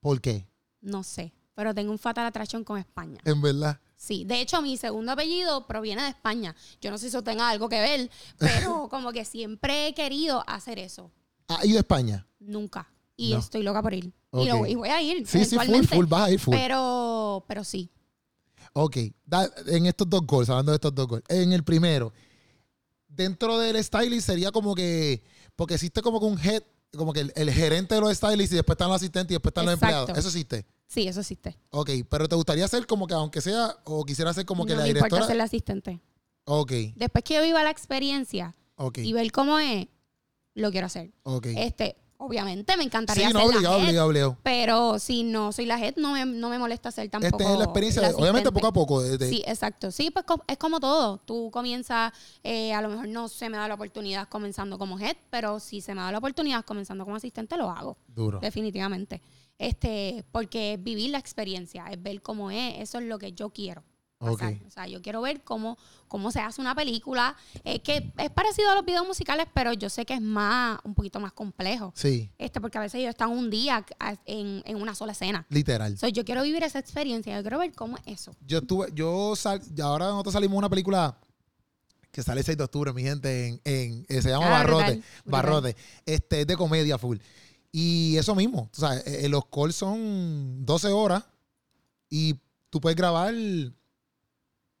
[0.00, 0.46] ¿Por qué?
[0.80, 3.20] No sé, pero tengo un fatal atracción con España.
[3.24, 3.80] En verdad.
[4.00, 6.56] Sí, de hecho mi segundo apellido proviene de España.
[6.80, 10.42] Yo no sé si eso tenga algo que ver, pero como que siempre he querido
[10.46, 11.12] hacer eso.
[11.48, 12.26] ¿Ha ido a España?
[12.38, 12.90] Nunca.
[13.14, 14.10] Y estoy loca por ir.
[14.32, 15.26] Y, voy a ir.
[15.26, 16.56] Sí, sí, full, full, vas a ir full.
[16.56, 17.90] Pero, pero sí.
[18.72, 18.96] Ok,
[19.66, 21.24] en estos dos goals, hablando de estos dos goals.
[21.28, 22.14] En el primero,
[23.06, 25.22] dentro del styling sería como que,
[25.56, 26.62] porque existe como que un head,
[26.96, 29.66] como que el, gerente de los stylists y después están los asistentes y después están
[29.66, 30.08] los empleados.
[30.16, 30.64] Eso existe.
[30.90, 31.56] Sí, eso existe.
[31.70, 34.82] Ok, pero ¿te gustaría ser como que, aunque sea, o quisiera ser como que la
[34.82, 35.08] directora?
[35.08, 36.00] No importa ser la asistente.
[36.46, 36.72] Ok.
[36.96, 38.56] Después que yo viva la experiencia
[38.96, 39.86] y ver cómo es,
[40.54, 41.12] lo quiero hacer.
[41.22, 41.46] Ok.
[41.56, 44.38] Este, obviamente me encantaría sí, no, obligado, obligado, obligado.
[44.42, 47.38] Pero si no soy la head, no me, no me molesta ser tampoco.
[47.38, 49.00] Esta es la experiencia, obviamente poco a poco.
[49.18, 49.92] Sí, exacto.
[49.92, 51.18] Sí, pues es como todo.
[51.18, 52.12] Tú comienzas,
[52.42, 55.82] eh, a lo mejor no se me da la oportunidad comenzando como head, pero si
[55.82, 57.96] se me da la oportunidad comenzando como asistente, lo hago.
[58.08, 58.40] Duro.
[58.40, 59.22] Definitivamente.
[59.60, 63.50] Este, porque es vivir la experiencia, es ver cómo es, eso es lo que yo
[63.50, 63.84] quiero.
[64.18, 68.70] O sea, yo quiero ver cómo, cómo se hace una película, eh, que es parecido
[68.70, 71.92] a los videos musicales, pero yo sé que es más, un poquito más complejo.
[71.94, 72.30] Sí.
[72.38, 73.84] Este, porque a veces ellos están un día
[74.24, 75.46] en, en una sola escena.
[75.50, 75.96] Literal.
[75.98, 78.32] So, yo quiero vivir esa experiencia, yo quiero ver cómo es eso.
[78.46, 81.18] Yo estuve, yo sal, ahora nosotros salimos una película
[82.10, 85.02] que sale el 6 de octubre, mi gente, en, en eh, se llama ah, Barrote.
[85.24, 85.76] Barrote.
[86.04, 87.18] Este, es de comedia full.
[87.72, 91.24] Y eso mismo, o sea, eh, eh, los calls son 12 horas
[92.08, 92.34] y
[92.68, 93.32] tú puedes grabar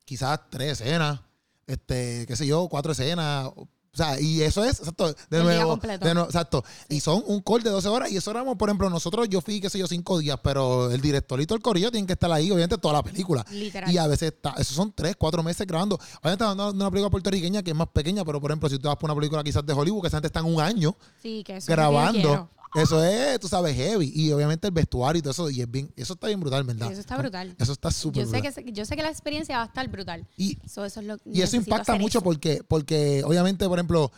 [0.04, 1.20] quizás tres escenas,
[1.68, 3.46] este, qué sé yo, cuatro escenas.
[3.92, 6.64] O sea, y eso es, exacto, de nuevo, de nuevo, exacto.
[6.88, 9.60] Y son un call de 12 horas y eso éramos, por ejemplo, nosotros, yo fui,
[9.60, 12.78] qué sé yo, cinco días, pero el directorito del corillo tiene que estar ahí, obviamente,
[12.78, 13.44] toda la película.
[13.50, 13.90] Literal.
[13.90, 15.98] Y a veces, está, esos son tres, cuatro meses grabando.
[16.20, 18.86] Obviamente, hablando de una película puertorriqueña que es más pequeña, pero, por ejemplo, si tú
[18.86, 20.96] vas por una película quizás de Hollywood, que esa gente está en un año
[21.66, 22.48] grabando.
[22.74, 24.12] Eso es, tú sabes, heavy.
[24.14, 25.50] Y obviamente el vestuario y todo eso.
[25.50, 26.90] Y es bien, eso está bien brutal, ¿verdad?
[26.90, 27.54] Eso está brutal.
[27.58, 28.64] Eso está súper brutal.
[28.64, 30.26] Que, yo sé que la experiencia va a estar brutal.
[30.36, 34.12] Y eso, es lo y eso impacta mucho porque, porque, obviamente, por ejemplo,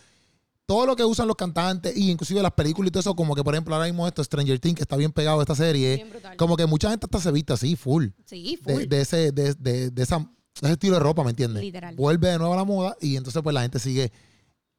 [0.66, 3.42] todo lo que usan los cantantes y inclusive las películas y todo eso, como que
[3.42, 6.56] por ejemplo ahora mismo esto, Stranger Things, que está bien pegado a esta serie, como
[6.56, 8.08] que mucha gente hasta se viste así, full.
[8.24, 8.84] Sí, full.
[8.84, 10.26] De, ese, de, de, de, esa,
[10.60, 11.62] ese estilo de ropa, ¿me entiendes?
[11.62, 11.94] Literal.
[11.96, 14.12] Vuelve de nuevo a la moda y entonces pues la gente sigue...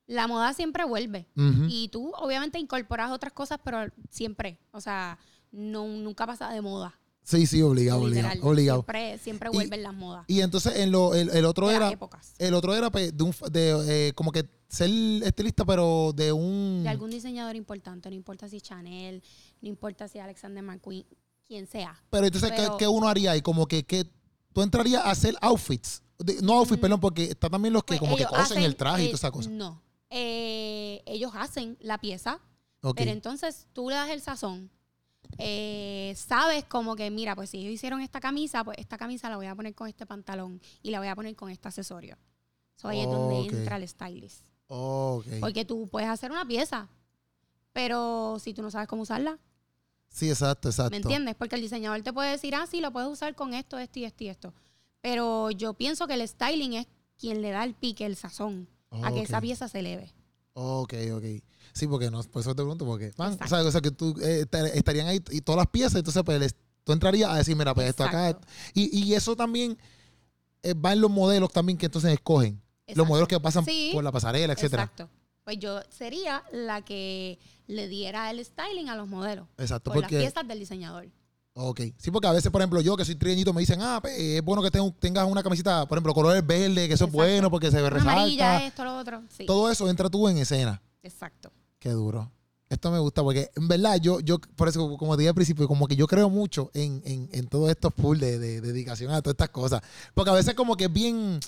[0.06, 1.28] La moda siempre vuelve.
[1.68, 5.18] Y tú obviamente incorporas otras cosas, pero siempre, o sea,
[5.52, 7.00] no, nunca pasa de moda.
[7.24, 8.80] Sí, sí, obligado, obligado, obligado.
[8.80, 10.26] Siempre, siempre vuelven las modas.
[10.28, 11.98] Y entonces en lo, el, otro era.
[12.38, 14.90] El otro era pues, de, un, de eh, como que ser
[15.24, 16.82] estilista, pero de un.
[16.84, 19.24] De algún diseñador importante, no importa si Chanel,
[19.62, 21.06] no importa si Alexander McQueen,
[21.48, 22.04] quien sea.
[22.10, 23.42] Pero entonces, ¿qué, uno haría ahí?
[23.42, 24.06] Como que, que
[24.52, 26.04] tú entrarías a hacer outfits.
[26.42, 26.82] no outfits, mm.
[26.82, 29.32] perdón, porque está también los que pues como que cosen el traje y toda esa
[29.32, 29.50] cosa.
[29.50, 29.82] No.
[30.16, 32.40] Eh, ellos hacen la pieza,
[32.96, 34.70] pero entonces tú le das el sazón
[35.38, 39.38] eh, sabes como que, mira, pues si ellos hicieron esta camisa, pues esta camisa la
[39.38, 42.18] voy a poner con este pantalón y la voy a poner con este accesorio.
[42.78, 44.46] Eso ahí es donde entra el stylist.
[45.40, 46.90] Porque tú puedes hacer una pieza,
[47.72, 49.40] pero si tú no sabes cómo usarla.
[50.10, 50.92] Sí, exacto, exacto.
[50.92, 51.36] ¿Me entiendes?
[51.36, 54.06] Porque el diseñador te puede decir, ah, sí, lo puedes usar con esto, esto y
[54.06, 54.54] esto y esto.
[55.02, 56.88] Pero yo pienso que el styling es
[57.18, 58.68] quien le da el pique, el sazón,
[59.02, 60.14] a que esa pieza se eleve.
[60.54, 61.24] Ok, ok.
[61.74, 64.46] Sí, porque no, por eso te pregunto, porque, o, sea, o sea, que tú eh,
[64.76, 68.04] estarían ahí y todas las piezas, entonces pues tú entrarías a decir, mira, pues esto
[68.04, 68.38] acá.
[68.74, 69.78] Y, y eso también
[70.62, 72.62] eh, va en los modelos también que entonces escogen.
[72.96, 74.84] Los modelos que pasan por la pasarela, etcétera.
[74.84, 75.10] Exacto.
[75.44, 79.48] Pues yo sería la que le diera el styling a los modelos.
[79.58, 79.92] Exacto.
[79.92, 81.08] Por porque, las piezas del diseñador.
[81.56, 81.82] Ok.
[81.98, 84.44] Sí, porque a veces, por ejemplo, yo que soy trieñito me dicen, ah, pues, es
[84.44, 87.82] bueno que tengas una camisita, por ejemplo, colores verde, que eso es bueno porque se
[87.82, 88.14] ve resalta.
[88.14, 89.22] Amarilla, esto, lo otro.
[89.46, 90.82] Todo eso entra tú en escena.
[91.04, 91.52] Exacto.
[91.80, 92.32] Qué duro.
[92.70, 95.88] Esto me gusta porque, en verdad, yo, yo por eso, como dije al principio, como
[95.88, 99.50] que yo creo mucho en, en, en todos estos pool de, dedicación a todas estas
[99.50, 99.82] cosas.
[100.16, 101.40] Porque a veces como que es bien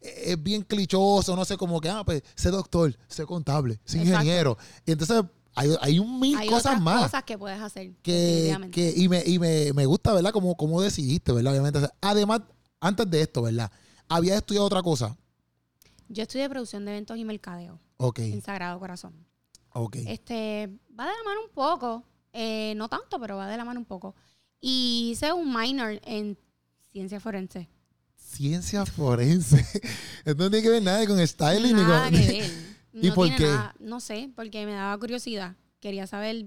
[0.00, 4.58] es bien clichoso, no sé, como que, ah, pues, sé doctor, sé contable, sé ingeniero.
[4.84, 5.22] Y entonces
[5.56, 7.04] hay, hay un mil cosas más.
[7.04, 7.92] cosas que puedes hacer.
[8.02, 10.30] Que, que, y me, y me, me gusta, ¿verdad?
[10.30, 11.52] Como, como decidiste, ¿verdad?
[11.52, 11.80] Obviamente.
[12.02, 12.42] Además,
[12.78, 13.72] antes de esto, ¿verdad?
[14.06, 15.16] ¿Habías estudiado otra cosa?
[16.08, 17.80] Yo estudié producción de eventos y mercadeo.
[17.96, 18.18] Ok.
[18.18, 19.14] En Sagrado Corazón.
[19.72, 19.96] Ok.
[20.06, 22.04] Este, va de la mano un poco,
[22.34, 24.14] eh, no tanto, pero va de la mano un poco.
[24.60, 26.38] Y hice un minor en
[26.92, 27.68] ciencia forense.
[28.14, 29.56] Ciencia forense.
[30.24, 31.76] Esto no tiene que ver nada con styling.
[31.76, 32.26] Nada ni con...
[32.26, 32.75] que ver.
[33.00, 33.54] ¿Y por qué?
[33.78, 35.56] no sé, porque me daba curiosidad.
[35.80, 36.46] Quería saber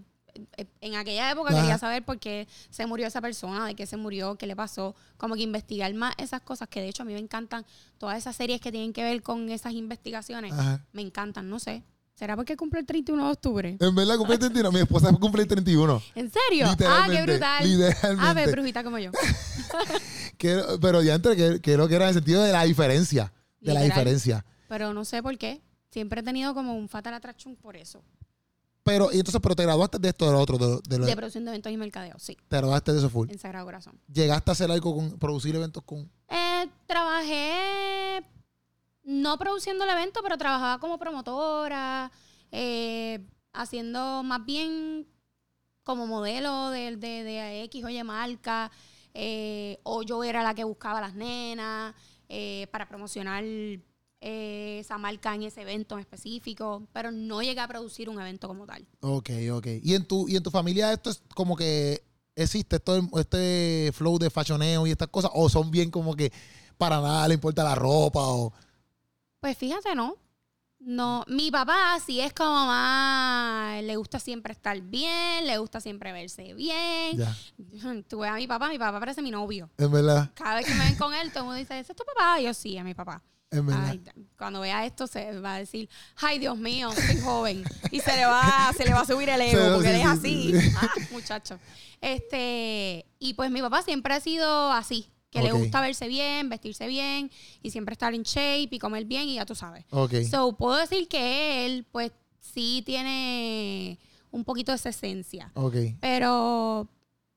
[0.58, 3.98] eh, en aquella época quería saber por qué se murió esa persona, de qué se
[3.98, 7.14] murió, qué le pasó, como que investigar más esas cosas que de hecho a mí
[7.14, 7.66] me encantan,
[7.98, 10.54] todas esas series que tienen que ver con esas investigaciones,
[10.92, 11.84] me encantan, no sé.
[12.16, 13.78] ¿Será porque cumple el 31 de octubre?
[13.80, 14.74] En verdad cumple el 31.
[14.74, 16.04] Mi esposa cumple el 31.
[16.16, 16.68] ¿En serio?
[16.86, 17.64] Ah, qué brutal.
[17.64, 18.18] Literalmente.
[18.20, 19.12] Ah, ver, brujita como yo.
[20.82, 23.32] pero ya entre que creo que era en el sentido de la diferencia.
[23.62, 24.44] De la diferencia.
[24.68, 25.62] Pero no sé por qué.
[25.90, 28.04] Siempre he tenido como un fatal attraction por eso.
[28.84, 31.46] Pero, y entonces, pero te graduaste de esto, de lo otro, de, de, de producción
[31.46, 32.38] de eventos y mercadeo, sí.
[32.48, 33.30] Te graduaste de eso full.
[33.30, 34.00] En Sagrado Corazón.
[34.12, 36.10] ¿Llegaste a hacer algo con producir eventos con?
[36.28, 38.24] Eh, trabajé
[39.04, 42.12] no produciendo el evento, pero trabajaba como promotora,
[42.52, 45.08] eh, haciendo más bien
[45.84, 48.72] como modelo de, de, X o Y marca,
[49.14, 51.96] eh, o yo era la que buscaba a las nenas
[52.28, 53.44] eh, para promocionar
[54.22, 58.66] esa marca en ese evento en específico, pero no llegué a producir un evento como
[58.66, 58.86] tal.
[59.02, 59.68] Ok, ok.
[59.82, 62.04] ¿Y en tu, y en tu familia esto es como que
[62.36, 65.32] existe todo este flow de fashioneo y estas cosas?
[65.34, 66.32] ¿O son bien como que
[66.78, 68.20] para nada le importa la ropa?
[68.22, 68.54] O...
[69.40, 70.16] Pues fíjate, ¿no?
[70.82, 76.14] No, mi papá sí es como más, le gusta siempre estar bien, le gusta siempre
[76.14, 77.18] verse bien.
[77.18, 77.36] Ya.
[78.08, 79.70] Tú ves a mi papá, mi papá parece mi novio.
[79.78, 80.32] Es verdad.
[80.36, 82.40] Cada vez que me ven con él, todo el mundo dice, ¿ese es tu papá?
[82.40, 83.22] Y yo sí, es mi papá.
[83.52, 83.98] Verdad.
[84.38, 87.64] cuando vea esto se va a decir, ay Dios mío, soy joven.
[87.92, 90.54] Y se le va, se le va a subir el ego, porque él es así.
[90.76, 91.60] Ah, muchacho.
[92.00, 96.88] Este, y pues mi papá siempre ha sido así que le gusta verse bien, vestirse
[96.88, 97.30] bien
[97.62, 99.86] y siempre estar en shape y comer bien y ya tú sabes.
[99.92, 100.26] Okay.
[100.26, 104.00] So, puedo decir que él, pues, sí tiene
[104.32, 105.52] un poquito de esa esencia.
[105.54, 105.98] Okay.
[106.02, 106.90] Pero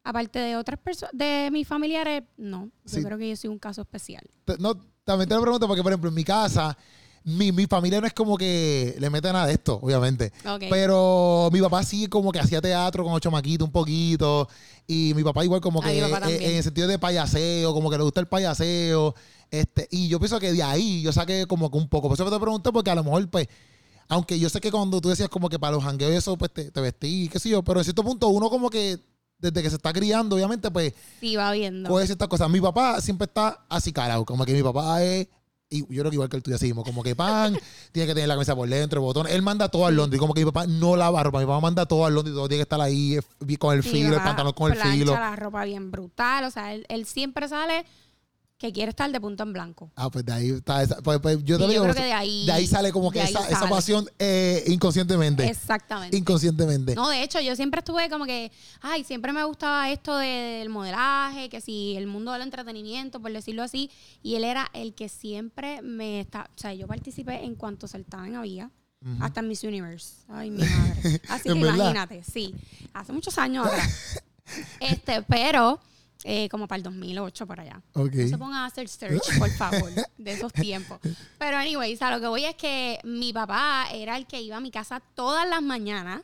[0.05, 2.71] aparte de otras personas, de mis familiares, no.
[2.87, 4.29] Yo creo que yo soy un caso especial.
[4.59, 6.77] No, también te lo pregunto porque, por ejemplo, en mi casa
[7.25, 10.33] mi, mi, familia no es como que le mete nada de esto, obviamente.
[10.69, 14.49] Pero mi papá sí como que hacía teatro con ocho maquitos un poquito.
[14.87, 18.03] Y mi papá igual como que eh, en el sentido de payaseo, como que le
[18.03, 19.15] gusta el payaseo.
[19.51, 22.09] Este, y yo pienso que de ahí yo saqué como que un poco.
[22.09, 23.47] Por eso te pregunté, porque a lo mejor, pues,
[24.09, 26.53] aunque yo sé que cuando tú decías como que para los jangueos y eso, pues
[26.53, 28.99] te, te vestí, qué sé yo, pero en cierto punto uno como que
[29.43, 30.95] desde que se está criando, obviamente, pues.
[31.21, 31.89] Sí, va viendo.
[31.91, 32.49] Puede ser esta cosa.
[32.49, 35.29] Mi papá siempre está así carado, como que mi papá es
[35.73, 37.57] y yo creo que igual que el tuyo, así mismo, como que pan,
[37.93, 39.27] tiene que tener la camisa por dentro, el botón.
[39.27, 41.87] Él manda todo al Londres, como que mi papá no lava ropa, mi papá manda
[41.87, 44.71] todo al Londres, todo tiene que estar ahí eh, con el filo, el pantalón con
[44.71, 45.15] el filo.
[45.15, 47.87] la ropa bien brutal, o sea, él siempre sale
[48.63, 49.91] que quiere estar de punto en blanco.
[49.97, 51.03] Ah, pues de ahí está esa.
[51.03, 53.45] Pues, pues yo te digo, creo que de ahí, de ahí sale como que esa,
[53.49, 55.45] esa, pasión eh, inconscientemente.
[55.45, 56.17] Exactamente.
[56.17, 56.95] Inconscientemente.
[56.95, 61.49] No, de hecho, yo siempre estuve como que, ay, siempre me gustaba esto del modelaje,
[61.49, 63.91] que si el mundo del entretenimiento, por decirlo así.
[64.23, 66.49] Y él era el que siempre me está.
[66.55, 68.71] O sea, yo participé en cuanto saltaban había.
[69.19, 70.19] Hasta en Miss Universe.
[70.29, 71.21] Ay, mi madre.
[71.29, 72.55] Así que imagínate, sí.
[72.95, 74.23] Hace muchos años atrás.
[74.81, 75.81] este, pero
[76.25, 77.83] eh, como para el 2008 por allá.
[77.95, 80.99] No se pongan a hacer search, por favor, de esos tiempos.
[81.39, 84.61] Pero, anyways, a lo que voy es que mi papá era el que iba a
[84.61, 86.23] mi casa todas las mañanas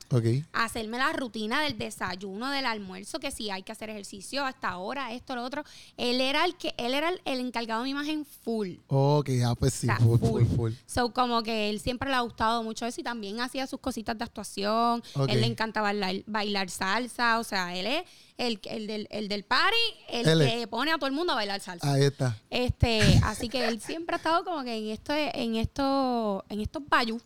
[0.52, 4.68] a hacerme la rutina del desayuno, del almuerzo, que si hay que hacer ejercicio hasta
[4.68, 5.64] ahora, esto, lo otro.
[5.96, 8.74] Él era el que, él era el, encargado de mi imagen full.
[8.88, 12.62] Ok, ah, pues sí, full, full, full, So, como que él siempre le ha gustado
[12.62, 15.02] mucho eso y también hacía sus cositas de actuación.
[15.28, 18.02] Él le encantaba bailar, bailar salsa, o sea, él es
[18.38, 19.76] el, el, del, el del party,
[20.08, 21.92] el que pone a todo el mundo a bailar salsa.
[21.92, 22.38] Ahí está.
[22.48, 26.82] Este, así que él siempre ha estado como que en esto, en esto, en estos
[26.88, 27.22] bayous.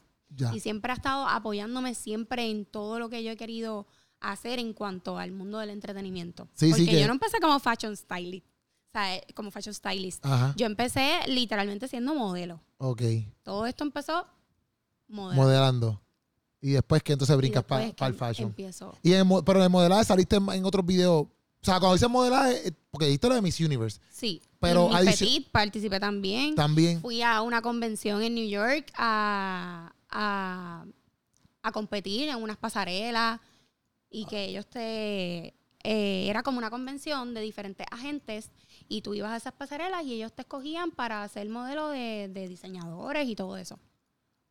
[0.55, 3.87] Y siempre ha estado apoyándome siempre en todo lo que yo he querido
[4.19, 6.49] hacer en cuanto al mundo del entretenimiento.
[6.55, 8.47] Sí, Porque sí yo no empecé como fashion stylist.
[8.47, 10.25] O sea, eh, como fashion stylist.
[10.57, 12.63] Yo empecé literalmente siendo modelo.
[12.79, 13.03] Ok.
[13.43, 14.27] Todo esto empezó
[15.09, 15.43] modelando.
[15.43, 16.03] Modelando.
[16.63, 18.51] Y después que entonces brincas para el fashion.
[18.51, 18.97] Empiezo.
[19.03, 21.23] Y en, pero en el modelaje saliste en, otros videos.
[21.25, 24.01] O sea, cuando dices modelaje, eh, porque diste lo de Miss Universe.
[24.11, 24.41] Sí.
[24.61, 26.55] Pero en Petit participé también.
[26.55, 27.01] También.
[27.01, 30.87] Fui a una convención en New York a, a,
[31.63, 33.41] a competir en unas pasarelas
[34.09, 35.55] y que ellos te...
[35.85, 38.53] Eh, era como una convención de diferentes agentes
[38.89, 42.47] y tú ibas a esas pasarelas y ellos te escogían para ser modelo de, de
[42.47, 43.81] diseñadores y todo eso.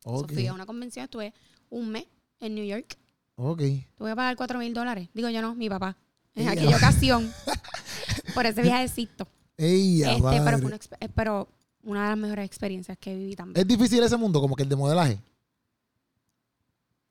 [0.04, 0.34] Okay.
[0.34, 1.32] fui a una convención, estuve
[1.72, 2.06] un mes
[2.38, 2.96] en New York.
[3.36, 3.60] Ok.
[3.96, 5.08] Tuve que pagar 4 mil dólares.
[5.14, 5.96] Digo yo no, mi papá.
[6.34, 7.32] En aquella ocasión.
[8.34, 9.26] por ese viajecito.
[9.56, 11.48] Ella, este, pero, fue una, eh, pero
[11.82, 13.60] una de las mejores experiencias que viví también.
[13.60, 15.20] ¿Es difícil ese mundo, como que el de modelaje?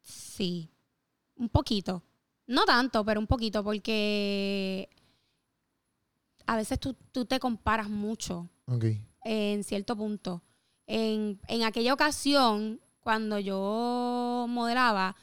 [0.02, 0.70] Sí.
[1.36, 2.04] Un poquito.
[2.48, 4.90] No tanto, pero un poquito, porque
[6.46, 8.50] a veces tú, tú te comparas mucho.
[8.66, 8.86] Ok.
[9.24, 10.44] En cierto punto.
[10.88, 15.16] En, en aquella ocasión, cuando yo modelaba,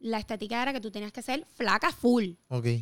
[0.00, 2.32] la estética era que tú tenías que ser flaca full.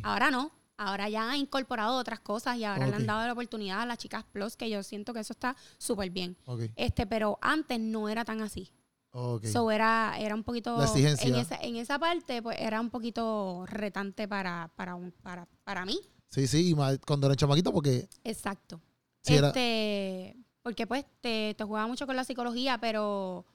[0.03, 0.51] Ahora no.
[0.79, 3.97] Ahora ya han incorporado otras cosas y ahora le han dado la oportunidad a las
[3.97, 6.37] chicas plus, que yo siento que eso está súper bien.
[6.75, 8.71] Este, pero antes no era tan así.
[9.09, 9.51] Okay.
[9.51, 10.77] So era, era un poquito.
[10.95, 15.83] En esa, en esa parte, pues era un poquito retante para, para, un, para, para
[15.85, 15.99] mí.
[16.29, 16.75] Sí, sí,
[17.07, 18.07] cuando era chamaquito, porque.
[18.23, 18.79] Exacto.
[19.25, 23.45] este, Porque pues te, te jugaba mucho con la psicología, pero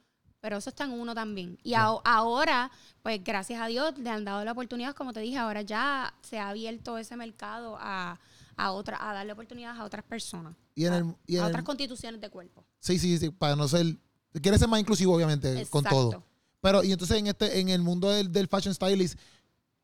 [0.43, 1.57] pero eso está en uno también.
[1.63, 2.69] Y ahora,
[3.01, 6.37] pues gracias a Dios, le han dado la oportunidad, como te dije, ahora ya se
[6.37, 8.19] ha abierto ese mercado a,
[8.57, 10.53] a, otra, a darle oportunidades a otras personas.
[10.75, 12.65] Y en el, a otras constituciones de cuerpo.
[12.81, 13.85] Sí, sí, sí, para no ser...
[14.41, 16.25] Quiere ser más inclusivo, obviamente, con todo.
[16.59, 19.17] Pero, y entonces en este en el mundo del, del fashion stylist,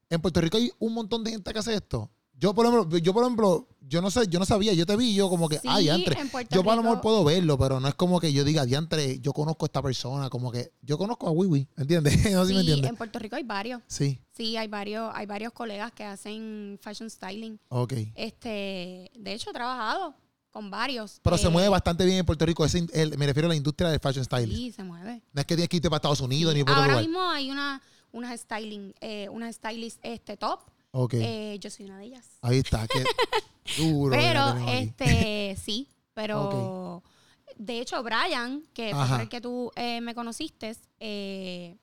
[0.09, 2.11] en Puerto Rico hay un montón de gente que hace esto.
[2.39, 5.13] Yo por ejemplo, yo por ejemplo, yo no sé, yo no sabía, yo te vi
[5.13, 6.15] yo como que, ay, diantre.
[6.49, 9.33] Yo a lo mejor puedo verlo, pero no es como que yo diga, diantre, yo
[9.33, 12.13] conozco a esta persona, como que yo conozco a Wiwi, ¿entiendes?
[12.31, 12.89] no sé si me entiendes.
[12.89, 13.81] en Puerto Rico hay varios.
[13.87, 14.21] Sí.
[14.31, 17.59] Sí, hay varios, hay varios colegas que hacen fashion styling.
[17.67, 17.93] Ok.
[18.15, 20.15] Este, de hecho he trabajado
[20.51, 21.19] con varios.
[21.21, 22.65] Pero se mueve bastante bien en Puerto Rico.
[22.93, 24.55] me refiero a la industria del fashion styling.
[24.55, 25.23] Sí, se mueve.
[25.33, 27.81] No es que tienes que irte para Estados Unidos ni por Ahora mismo hay una,
[28.13, 30.61] una styling, eh, una stylist este, top
[31.11, 32.27] eh, yo soy una de ellas.
[32.41, 33.03] Ahí está, qué
[33.77, 34.15] duro.
[34.15, 37.03] pero, este, sí, pero
[37.59, 41.75] de hecho, Brian, que fue el que tú eh, me conociste, eh,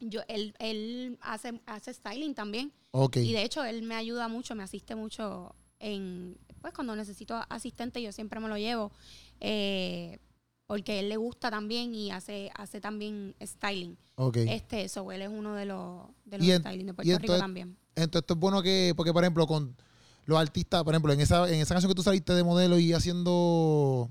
[0.00, 2.72] yo, él, él hace, hace styling también.
[3.14, 8.02] Y de hecho, él me ayuda mucho, me asiste mucho en, pues cuando necesito asistente,
[8.02, 8.92] yo siempre me lo llevo.
[9.40, 10.18] Eh,
[10.66, 13.96] porque él le gusta también y hace, hace también styling.
[14.34, 17.78] Este, eso, él es uno de los, de los styling de Puerto Rico también.
[18.02, 19.76] Entonces, esto es bueno que, porque por ejemplo, con
[20.24, 22.92] los artistas, por ejemplo, en esa, en esa canción que tú saliste de modelo y
[22.92, 24.10] haciendo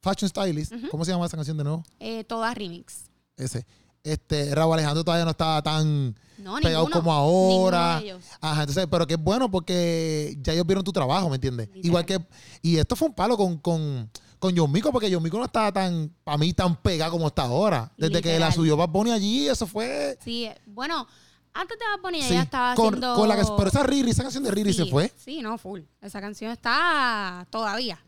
[0.00, 1.84] fashion stylist, ¿cómo se llama esa canción de nuevo?
[2.00, 3.04] Eh, toda remix.
[3.36, 3.66] Ese.
[4.02, 6.14] Este, Raúl Alejandro todavía no estaba tan
[6.62, 8.02] pegado como ahora.
[8.40, 11.68] Ajá, entonces, pero que es bueno porque ya ellos vieron tu trabajo, ¿me entiendes?
[11.74, 12.18] Igual que,
[12.62, 15.72] y esto fue un palo con, con, con John Mico, porque John Mico no estaba
[15.72, 17.92] tan, para mí, tan pegado como está ahora.
[17.96, 20.18] Desde que la subió Bad Bunny allí, eso fue.
[20.24, 21.06] Sí, bueno,
[21.54, 23.14] antes de Bad Bunny ella estaba haciendo...
[23.14, 25.12] Con la, pero esa Riri, esa canción de Riri se fue.
[25.16, 25.80] Sí, no, full.
[26.00, 27.98] Esa canción está todavía.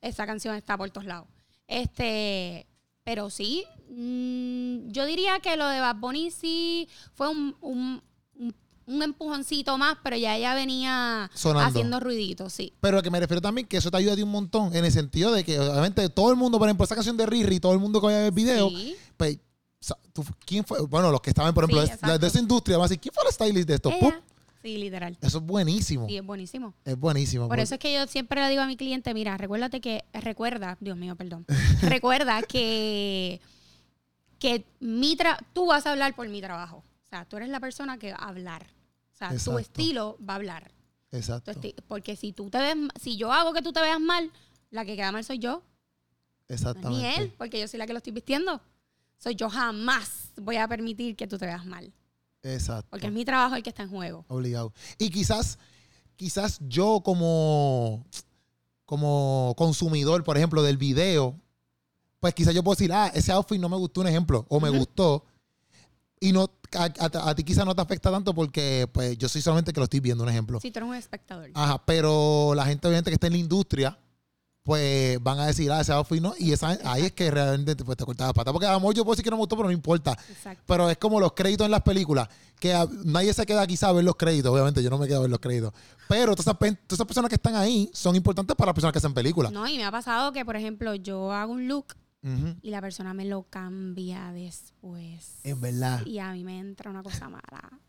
[0.00, 1.28] Esa canción está por todos lados.
[1.66, 2.66] Este,
[3.04, 8.02] pero sí, mm, yo diría que lo de Bad Bunny sí fue un, un,
[8.86, 12.74] empujoncito más, pero ya ella venía haciendo ruiditos, sí.
[12.80, 14.84] Pero a que me refiero también que eso te ayuda a ti un montón, en
[14.84, 17.72] el sentido de que obviamente todo el mundo, por ejemplo, esa canción de Riri, todo
[17.72, 18.70] el mundo que vaya a ver el video,
[19.16, 19.38] pues,
[20.44, 20.80] ¿quién fue?
[20.86, 23.32] Bueno, los que estaban, por ejemplo, de, esa industria, van a decir, ¿quién fue el
[23.32, 23.90] stylist de esto?
[24.62, 25.18] Sí, literal.
[25.20, 26.06] Eso es buenísimo.
[26.06, 26.72] Sí, es buenísimo.
[26.84, 27.48] Es buenísimo.
[27.48, 30.76] Por eso es que yo siempre le digo a mi cliente, mira, recuérdate que, recuerda,
[30.80, 31.44] Dios mío, perdón,
[31.82, 33.40] recuerda que,
[34.38, 35.16] que mi
[35.52, 36.76] tú vas a hablar por mi trabajo.
[36.76, 38.66] O sea, tú eres la persona que va a hablar.
[39.12, 40.70] O sea, tu estilo va a hablar.
[41.10, 41.52] Exacto.
[41.88, 44.30] porque si tú te ves, si yo hago que tú te veas mal,
[44.70, 45.62] la que queda mal soy yo.
[46.48, 46.88] Exactamente.
[46.90, 48.60] ni él, porque yo soy la que lo estoy vistiendo.
[49.22, 51.92] Soy yo jamás voy a permitir que tú te veas mal.
[52.42, 52.88] Exacto.
[52.90, 54.24] Porque es mi trabajo el que está en juego.
[54.26, 54.72] Obligado.
[54.98, 55.60] Y quizás,
[56.16, 58.04] quizás yo como,
[58.84, 61.38] como consumidor, por ejemplo, del video,
[62.18, 64.70] pues quizás yo puedo decir, ah, ese outfit no me gustó, un ejemplo, o me
[64.70, 65.24] gustó.
[66.18, 69.78] Y no, a, ti quizás no te afecta tanto porque pues yo soy solamente que
[69.78, 70.58] lo estoy viendo, un ejemplo.
[70.60, 71.50] Sí, tú eres un espectador.
[71.54, 73.96] Ajá, pero la gente obviamente que está en la industria,
[74.62, 76.34] pues van a decir, ah, ese outfit no.
[76.38, 78.52] Y esa, ahí es que realmente pues, te cortas la pata.
[78.52, 80.16] Porque a amor yo puedo decir que no me gustó, pero no importa.
[80.66, 82.28] Pero es como los créditos en las películas,
[82.60, 82.72] que
[83.04, 84.52] nadie se queda quizá a ver los créditos.
[84.52, 85.72] Obviamente yo no me quedo a ver los créditos.
[86.08, 86.56] Pero todas
[86.88, 89.50] esas, personas que están ahí son importantes para las personas que hacen películas.
[89.50, 91.94] No, y me ha pasado que, por ejemplo, yo hago un look
[92.62, 95.38] y la persona me lo cambia después.
[95.42, 96.06] Es verdad.
[96.06, 97.80] Y a mí me entra una cosa mala.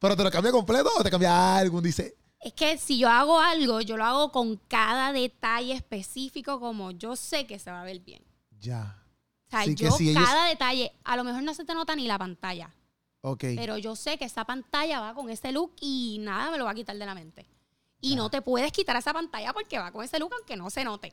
[0.00, 1.80] ¿Pero te lo cambia completo o te cambia algo?
[1.80, 2.16] Dice,
[2.46, 7.16] es que si yo hago algo, yo lo hago con cada detalle específico como yo
[7.16, 8.22] sé que se va a ver bien.
[8.60, 9.02] Ya.
[9.48, 12.72] O sea, yo cada detalle, a lo mejor no se te nota ni la pantalla.
[13.22, 13.46] Ok.
[13.56, 16.70] Pero yo sé que esa pantalla va con ese look y nada me lo va
[16.70, 17.48] a quitar de la mente.
[18.00, 20.84] Y no te puedes quitar esa pantalla porque va con ese look aunque no se
[20.84, 21.12] note.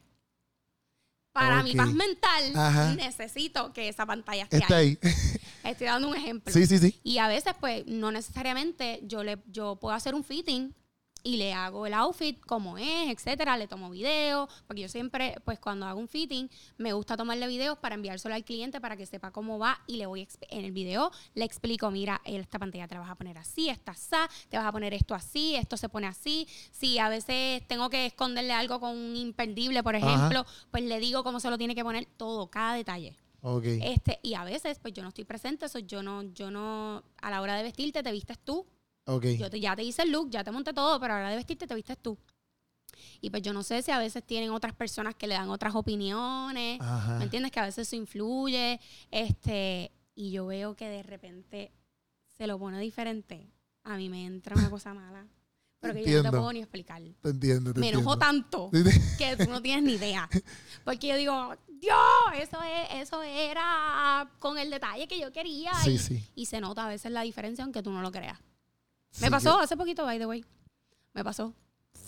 [1.31, 4.99] Para mi paz mental, necesito que esa pantalla esté Está ahí.
[5.63, 6.53] Estoy dando un ejemplo.
[6.53, 6.99] Sí, sí, sí.
[7.03, 10.75] Y a veces, pues, no necesariamente yo, le, yo puedo hacer un fitting
[11.23, 15.57] y le hago el outfit como es, etcétera, le tomo video, porque yo siempre, pues
[15.57, 19.31] cuando hago un fitting, me gusta tomarle videos para enviárselo al cliente para que sepa
[19.31, 23.01] cómo va y le voy en el video le explico, mira, esta pantalla te la
[23.01, 24.03] vas a poner así, esta así,
[24.49, 28.07] te vas a poner esto así, esto se pone así, si a veces tengo que
[28.07, 31.83] esconderle algo con un imperdible, por ejemplo, pues le digo cómo se lo tiene que
[31.83, 33.15] poner todo, cada detalle.
[33.41, 33.79] Okay.
[33.83, 37.29] Este, y a veces, pues yo no estoy presente, eso yo no, yo no, a
[37.29, 38.65] la hora de vestirte, te vistes tú
[39.05, 41.67] yo te, ya te hice el look, ya te monté todo, pero ahora de vestirte
[41.67, 42.17] te vistes tú.
[43.21, 45.75] Y pues yo no sé si a veces tienen otras personas que le dan otras
[45.75, 46.79] opiniones,
[47.17, 47.51] ¿me entiendes?
[47.51, 48.79] Que a veces eso influye,
[49.11, 51.71] este, y yo veo que de repente
[52.37, 53.49] se lo pone diferente.
[53.83, 55.25] A mí me entra una cosa mala.
[55.79, 57.01] Pero que yo no te puedo ni explicar.
[57.21, 58.71] Te entiendo, Me enojo tanto
[59.17, 60.29] que tú no tienes ni idea.
[60.85, 61.97] Porque yo digo, Dios,
[62.37, 65.73] eso, es, eso era con el detalle que yo quería.
[65.85, 66.23] y, sí.
[66.35, 68.39] y se nota a veces la diferencia aunque tú no lo creas.
[69.21, 70.45] Me pasó hace poquito, by the way.
[71.13, 71.53] Me pasó.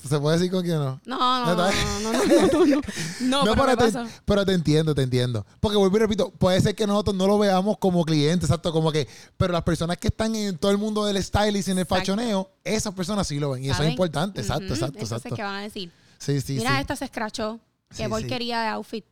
[0.08, 1.02] ¿Se puede decir con quién no?
[1.06, 2.82] No, no, no, no, no, no,
[3.22, 5.46] no, pero, pero, te, pero te entiendo, te entiendo.
[5.60, 8.92] Porque vuelvo y repito, puede ser que nosotros no lo veamos como clientes, exacto, como
[8.92, 11.86] que, pero las personas que están en todo el mundo del stylist y en el
[11.88, 13.64] fachoneo, esas personas sí lo ven.
[13.64, 15.36] Y eso es importante, exacto, exacto, exacto.
[15.36, 15.92] ¿qué van a decir?
[16.20, 17.60] Sí, sí, Mira, esta se escrachó.
[17.96, 19.06] Qué porquería de outfit.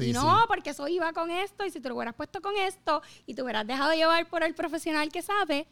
[0.00, 3.02] y no, porque eso iba con esto, y si te lo hubieras puesto con esto,
[3.24, 5.68] y te hubieras dejado llevar por el profesional que sabe,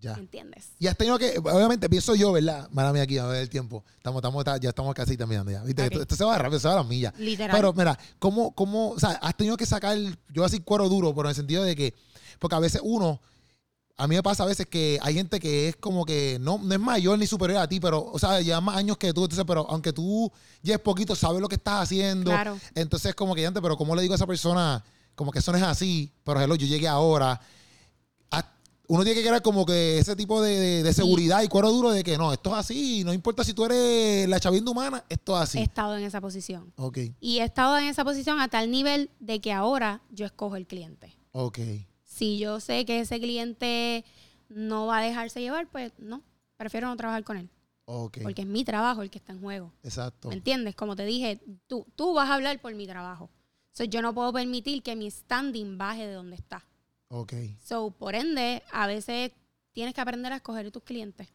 [0.00, 0.14] ya.
[0.14, 0.70] ¿Entiendes?
[0.78, 2.68] Y has tenido que, obviamente, pienso yo, ¿verdad?
[2.70, 3.84] Mala mía aquí, a ver el tiempo.
[3.96, 5.62] Estamos, estamos, ya estamos casi terminando ya.
[5.62, 5.86] ¿Viste?
[5.86, 7.12] Esto, se va rápido, se va a las millas.
[7.18, 7.56] Literal.
[7.56, 10.88] Pero mira, ¿cómo, cómo, o sea, has tenido que sacar, yo voy a decir cuero
[10.88, 11.94] duro, pero en el sentido de que,
[12.38, 13.20] porque a veces uno,
[13.96, 16.72] a mí me pasa a veces que hay gente que es como que no, no
[16.72, 19.44] es mayor ni superior a ti, pero, o sea, lleva más años que tú, entonces,
[19.46, 20.30] pero aunque tú
[20.62, 22.30] lleves poquito, sabes lo que estás haciendo.
[22.30, 22.56] Claro.
[22.76, 24.84] Entonces, como que antes, pero ¿cómo le digo a esa persona?
[25.16, 27.40] Como que eso no es así, pero hello, yo llegué ahora
[28.88, 32.16] uno tiene que crear como que ese tipo de, seguridad y cuero duro de que
[32.16, 35.58] no, esto es así, no importa si tú eres la chavinda humana, esto es así.
[35.58, 36.72] He estado en esa posición.
[36.76, 36.98] Ok.
[37.20, 40.66] Y he estado en esa posición a tal nivel de que ahora yo escojo el
[40.66, 41.14] cliente.
[41.32, 41.58] Ok.
[42.02, 44.06] Si yo sé que ese cliente
[44.48, 46.22] no va a dejarse llevar, pues no,
[46.56, 47.50] prefiero no trabajar con él.
[47.84, 48.22] Okay.
[48.22, 49.72] Porque es mi trabajo el que está en juego.
[49.82, 50.28] Exacto.
[50.28, 50.74] ¿Me entiendes?
[50.74, 53.30] Como te dije, tú, tú vas a hablar por mi trabajo.
[53.72, 56.67] So, yo no puedo permitir que mi standing baje de donde está.
[57.08, 57.32] Ok.
[57.64, 59.32] So, por ende, a veces
[59.72, 61.28] tienes que aprender a escoger tus clientes,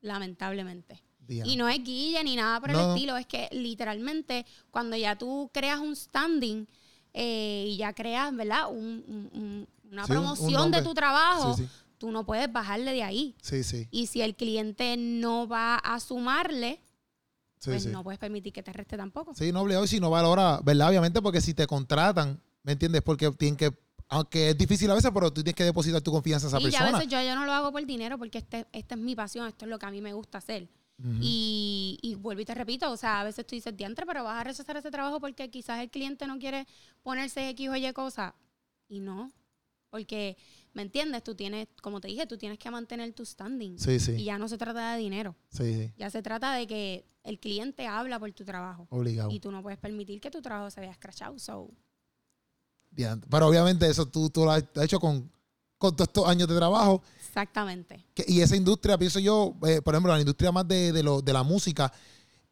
[0.00, 1.02] lamentablemente.
[1.28, 5.50] Y no es guilla ni nada por el estilo, es que literalmente cuando ya tú
[5.52, 6.66] creas un standing
[7.14, 8.68] eh, y ya creas, ¿verdad?
[8.70, 11.56] una promoción de tu trabajo,
[11.98, 13.36] tú no puedes bajarle de ahí.
[13.40, 13.88] Sí, sí.
[13.90, 16.80] Y si el cliente no va a sumarle,
[17.64, 19.34] pues no puedes permitir que te reste tampoco.
[19.34, 20.88] Sí, no obligado y si no valora, ¿verdad?
[20.88, 23.02] Obviamente, porque si te contratan, ¿me entiendes?
[23.02, 23.72] Porque tienen que
[24.12, 26.84] aunque es difícil a veces, pero tú tienes que depositar tu confianza a esa persona.
[26.84, 29.16] Y a veces yo, yo no lo hago por dinero porque este, esta es mi
[29.16, 30.68] pasión, esto es lo que a mí me gusta hacer.
[31.20, 34.38] y, y, vuelvo y te repito, o sea, a veces tú dices, diantre, pero vas
[34.40, 36.66] a rechazar ese trabajo porque quizás el cliente no quiere
[37.02, 38.34] ponerse X o Y cosa.
[38.86, 39.32] Y no,
[39.88, 40.36] porque,
[40.74, 41.24] ¿me entiendes?
[41.24, 43.78] Tú tienes, como te dije, tú tienes que mantener tu standing.
[43.78, 44.12] Sí, sí.
[44.12, 45.36] Y ya no se trata de dinero.
[45.48, 45.92] Sí, sí.
[45.96, 48.86] Ya se trata de que el cliente habla por tu trabajo.
[48.90, 49.30] Obligado.
[49.30, 51.38] Y tú no puedes permitir que tu trabajo se vea escrachado.
[51.38, 51.70] So,
[53.30, 55.30] pero obviamente eso tú, tú lo has hecho con,
[55.78, 57.02] con todos estos años de trabajo.
[57.26, 58.04] Exactamente.
[58.26, 61.32] y esa industria, pienso yo, eh, por ejemplo, la industria más de, de, lo, de
[61.32, 61.90] la música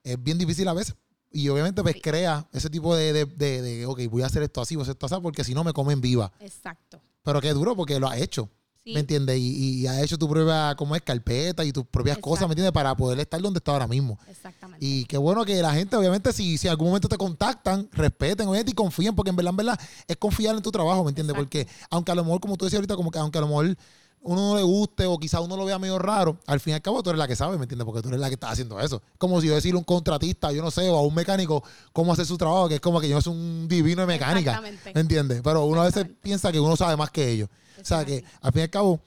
[0.03, 0.95] es bien difícil a veces.
[1.31, 4.75] Y obviamente pues crea ese tipo de, de, de, ok, voy a hacer esto así,
[4.75, 6.33] voy a hacer esto así, porque si no me comen viva.
[6.41, 7.01] Exacto.
[7.23, 8.49] Pero qué duro porque lo ha hecho.
[8.93, 9.39] ¿Me entiendes?
[9.39, 12.73] Y, y, ha hecho tu propia, como es, carpeta y tus propias cosas, ¿me entiendes?
[12.73, 14.19] Para poder estar donde está ahora mismo.
[14.29, 14.85] Exactamente.
[14.85, 18.49] Y qué bueno que la gente, obviamente, si, si en algún momento te contactan, respeten,
[18.49, 21.37] obviamente, y confíen, porque en verdad, en verdad, es confiar en tu trabajo, ¿me entiendes?
[21.37, 23.77] Porque aunque a lo mejor, como tú decías ahorita, como que aunque a lo mejor
[24.23, 26.83] uno no le guste o quizás uno lo vea medio raro, al fin y al
[26.83, 27.87] cabo tú eres la que sabe, ¿me entiendes?
[27.87, 29.03] Porque tú eres la que está haciendo eso.
[29.19, 31.63] Como si yo decirle a un contratista, yo no sé, o a un mecánico
[31.93, 34.61] cómo hacer su trabajo, que es como que yo soy un divino de mecánica.
[34.95, 35.41] ¿Me entiendes?
[35.43, 37.49] Pero uno a veces piensa que uno sabe más que ellos.
[37.81, 39.01] O sea que al fin y al cabo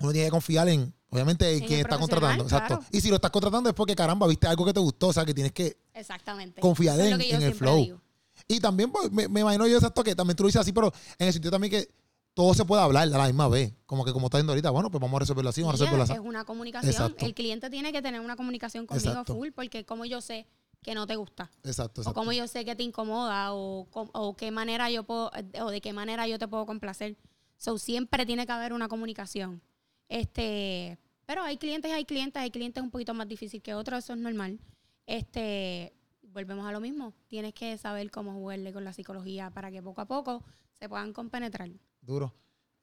[0.00, 2.44] uno tiene que confiar en, obviamente, en quien está contratando.
[2.44, 2.80] Exacto.
[2.90, 5.24] Y si lo estás contratando es porque, caramba, viste algo que te gustó, o sea,
[5.24, 6.60] que tienes que Exactamente.
[6.60, 8.00] confiar en, el flow.
[8.48, 11.28] Y también, pues, me, imagino yo exacto que también tú lo dices así, pero en
[11.28, 11.88] el sentido también que
[12.34, 13.72] todo se puede hablar a la misma vez.
[13.86, 16.02] Como que como está viendo ahorita, bueno, pues vamos a resolverlo así, vamos a resolverlo
[16.02, 16.12] así.
[16.14, 17.14] Es una comunicación.
[17.18, 20.46] El cliente tiene que tener una comunicación conmigo full, porque como yo sé
[20.82, 21.50] que no te gusta.
[21.62, 22.10] Exacto, exacto.
[22.10, 25.30] O como yo sé que te incomoda, o, o qué manera yo puedo,
[25.62, 27.16] o de qué manera yo te puedo complacer.
[27.56, 29.62] So, siempre tiene que haber una comunicación.
[30.08, 34.12] Este, pero hay clientes hay clientes, hay clientes un poquito más difícil que otros, eso
[34.12, 34.58] es normal.
[35.06, 37.14] Este, volvemos a lo mismo.
[37.28, 40.42] Tienes que saber cómo jugarle con la psicología para que poco a poco
[40.72, 41.70] se puedan compenetrar.
[42.02, 42.34] Duro.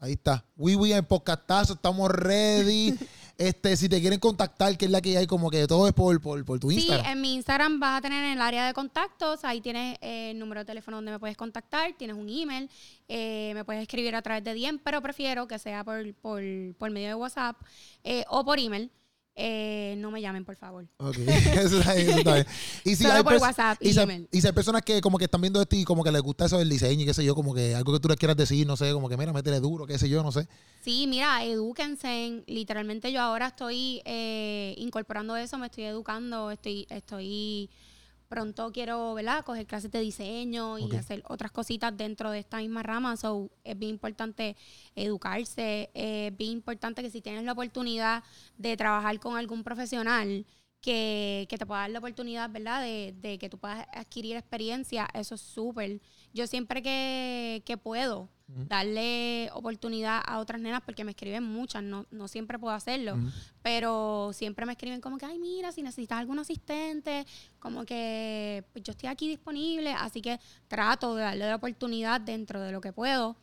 [0.02, 0.44] Ahí está.
[0.58, 2.98] Wiwi en podcastazo, estamos ready.
[3.38, 6.20] este, si te quieren contactar, que es la que hay, como que todo es por,
[6.20, 7.06] por, por tu Instagram.
[7.06, 10.32] Sí, en mi Instagram vas a tener en el área de contactos, ahí tienes eh,
[10.32, 12.68] el número de teléfono donde me puedes contactar, tienes un email,
[13.08, 16.42] eh, me puedes escribir a través de DM, pero prefiero que sea por, por,
[16.80, 17.58] por medio de WhatsApp
[18.04, 18.90] eh, o por email.
[19.36, 20.88] Eh, no me llamen, por favor.
[20.98, 22.10] Ok, eso está bien.
[22.10, 22.46] Eso está
[22.84, 24.28] Y si Solo por WhatsApp y, email.
[24.32, 26.46] y si hay personas que como que están viendo esto y como que les gusta
[26.46, 28.68] eso del diseño y qué sé yo, como que algo que tú les quieras decir,
[28.68, 30.48] no sé, como que mira, métele duro, qué sé yo, no sé.
[30.84, 32.44] Sí, mira, edúquense.
[32.48, 37.70] Literalmente yo ahora estoy eh, incorporando eso, me estoy educando, estoy, estoy
[38.32, 39.44] pronto quiero, ¿verdad?
[39.44, 43.18] Coger clases de diseño y hacer otras cositas dentro de esta misma rama.
[43.18, 44.56] So, es bien importante
[44.96, 45.92] educarse.
[45.94, 48.24] Es bien importante que si tienes la oportunidad
[48.58, 50.46] de trabajar con algún profesional,
[50.80, 52.82] que, que te pueda dar la oportunidad, ¿verdad?
[52.82, 55.08] De, de que tú puedas adquirir experiencia.
[55.14, 56.00] Eso es súper.
[56.34, 58.30] Yo siempre que, que puedo,
[58.68, 63.18] darle oportunidad a otras nenas porque me escriben muchas, no, no siempre puedo hacerlo,
[63.62, 67.26] pero siempre me escriben como que, ay, mira, si necesitas algún asistente,
[67.60, 72.60] como que pues, yo estoy aquí disponible, así que trato de darle la oportunidad dentro
[72.62, 73.38] de lo que puedo,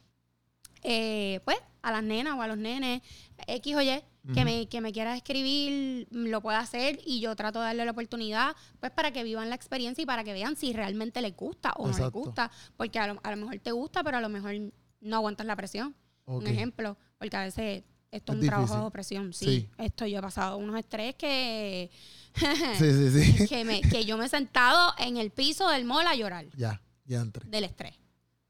[0.82, 3.02] eh, pues, a las nenas o a los nenes,
[3.46, 4.02] X o Y,
[4.34, 7.92] que, me, que me quiera escribir, lo pueda hacer y yo trato de darle la
[7.92, 11.72] oportunidad, pues para que vivan la experiencia y para que vean si realmente les gusta
[11.76, 14.28] o no les gusta, porque a lo, a lo mejor te gusta, pero a lo
[14.28, 14.54] mejor
[15.00, 15.94] no aguantas la presión.
[16.26, 19.32] Un ejemplo, porque a veces esto es, un trabajo de presión.
[19.32, 21.90] Sí, Esto yo he pasado unos estrés que.
[22.34, 23.48] sí, sí, sí.
[23.48, 26.46] que, me, que yo me he sentado en el piso del mall a llorar.
[26.56, 27.48] Ya, ya entré.
[27.48, 27.94] Del estrés.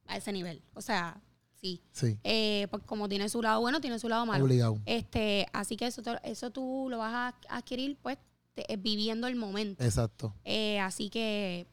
[0.06, 0.62] A ese nivel.
[0.74, 1.20] O sea,
[1.60, 1.82] sí.
[1.92, 2.18] Sí.
[2.24, 4.44] Eh, porque como tiene su lado bueno, tiene su lado malo.
[4.44, 4.78] Obligado.
[4.86, 8.18] Este, así que eso, eso tú lo vas a adquirir, pues,
[8.78, 9.84] viviendo el momento.
[9.84, 10.34] Exacto.
[10.44, 11.66] Eh, así que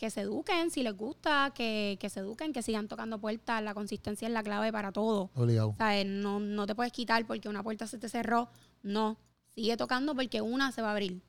[0.00, 3.62] que se eduquen, si les gusta, que, se eduquen, que sigan tocando puertas.
[3.62, 5.30] La consistencia es la clave para todo.
[5.34, 5.76] Obligado.
[6.06, 8.48] No, no te puedes quitar porque una puerta se te cerró.
[8.82, 9.18] No.
[9.54, 11.20] Sigue tocando porque una se va a abrir.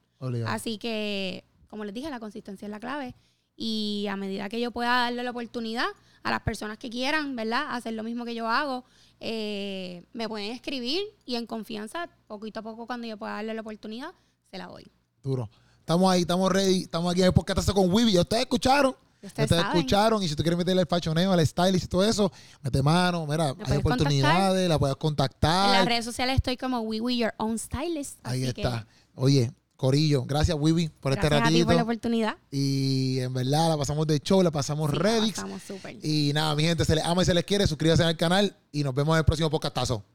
[0.48, 3.14] Así que, como les dije, la consistencia es la clave.
[3.58, 5.88] Y a medida que yo pueda darle la oportunidad
[6.24, 7.76] a las personas que quieran, ¿verdad?
[7.76, 8.86] Hacer lo mismo que yo hago,
[9.20, 13.62] eh, me pueden escribir y en confianza, poquito a poco, cuando yo pueda darle la
[13.62, 14.14] oportunidad,
[14.50, 14.90] se la doy.
[15.22, 15.50] Duro.
[15.92, 16.82] Estamos ahí, estamos ready.
[16.84, 18.14] Estamos aquí en el podcast con Wibi.
[18.14, 18.96] Ya ustedes escucharon.
[19.22, 20.24] Ustedes, escucharon.
[20.24, 22.32] Y si tú quieres meterle el fachoneo, al stylist y todo eso,
[22.62, 23.28] mete mano.
[23.28, 25.66] Mira, hay oportunidades, la puedes contactar.
[25.66, 28.20] En las redes sociales estoy como Wiwi Your Own Stylist.
[28.24, 28.88] Ahí está.
[29.16, 31.50] Oye, Corillo, gracias Wibi por este ratito.
[31.50, 32.38] Gracias por la oportunidad.
[32.50, 35.98] Y en verdad la pasamos de show, la pasamos sí, La pasamos súper.
[36.06, 37.68] Y nada, mi gente, se les ama y se les quiere.
[37.68, 40.06] Suscríbanse al canal y nos vemos en el próximo podcastazo.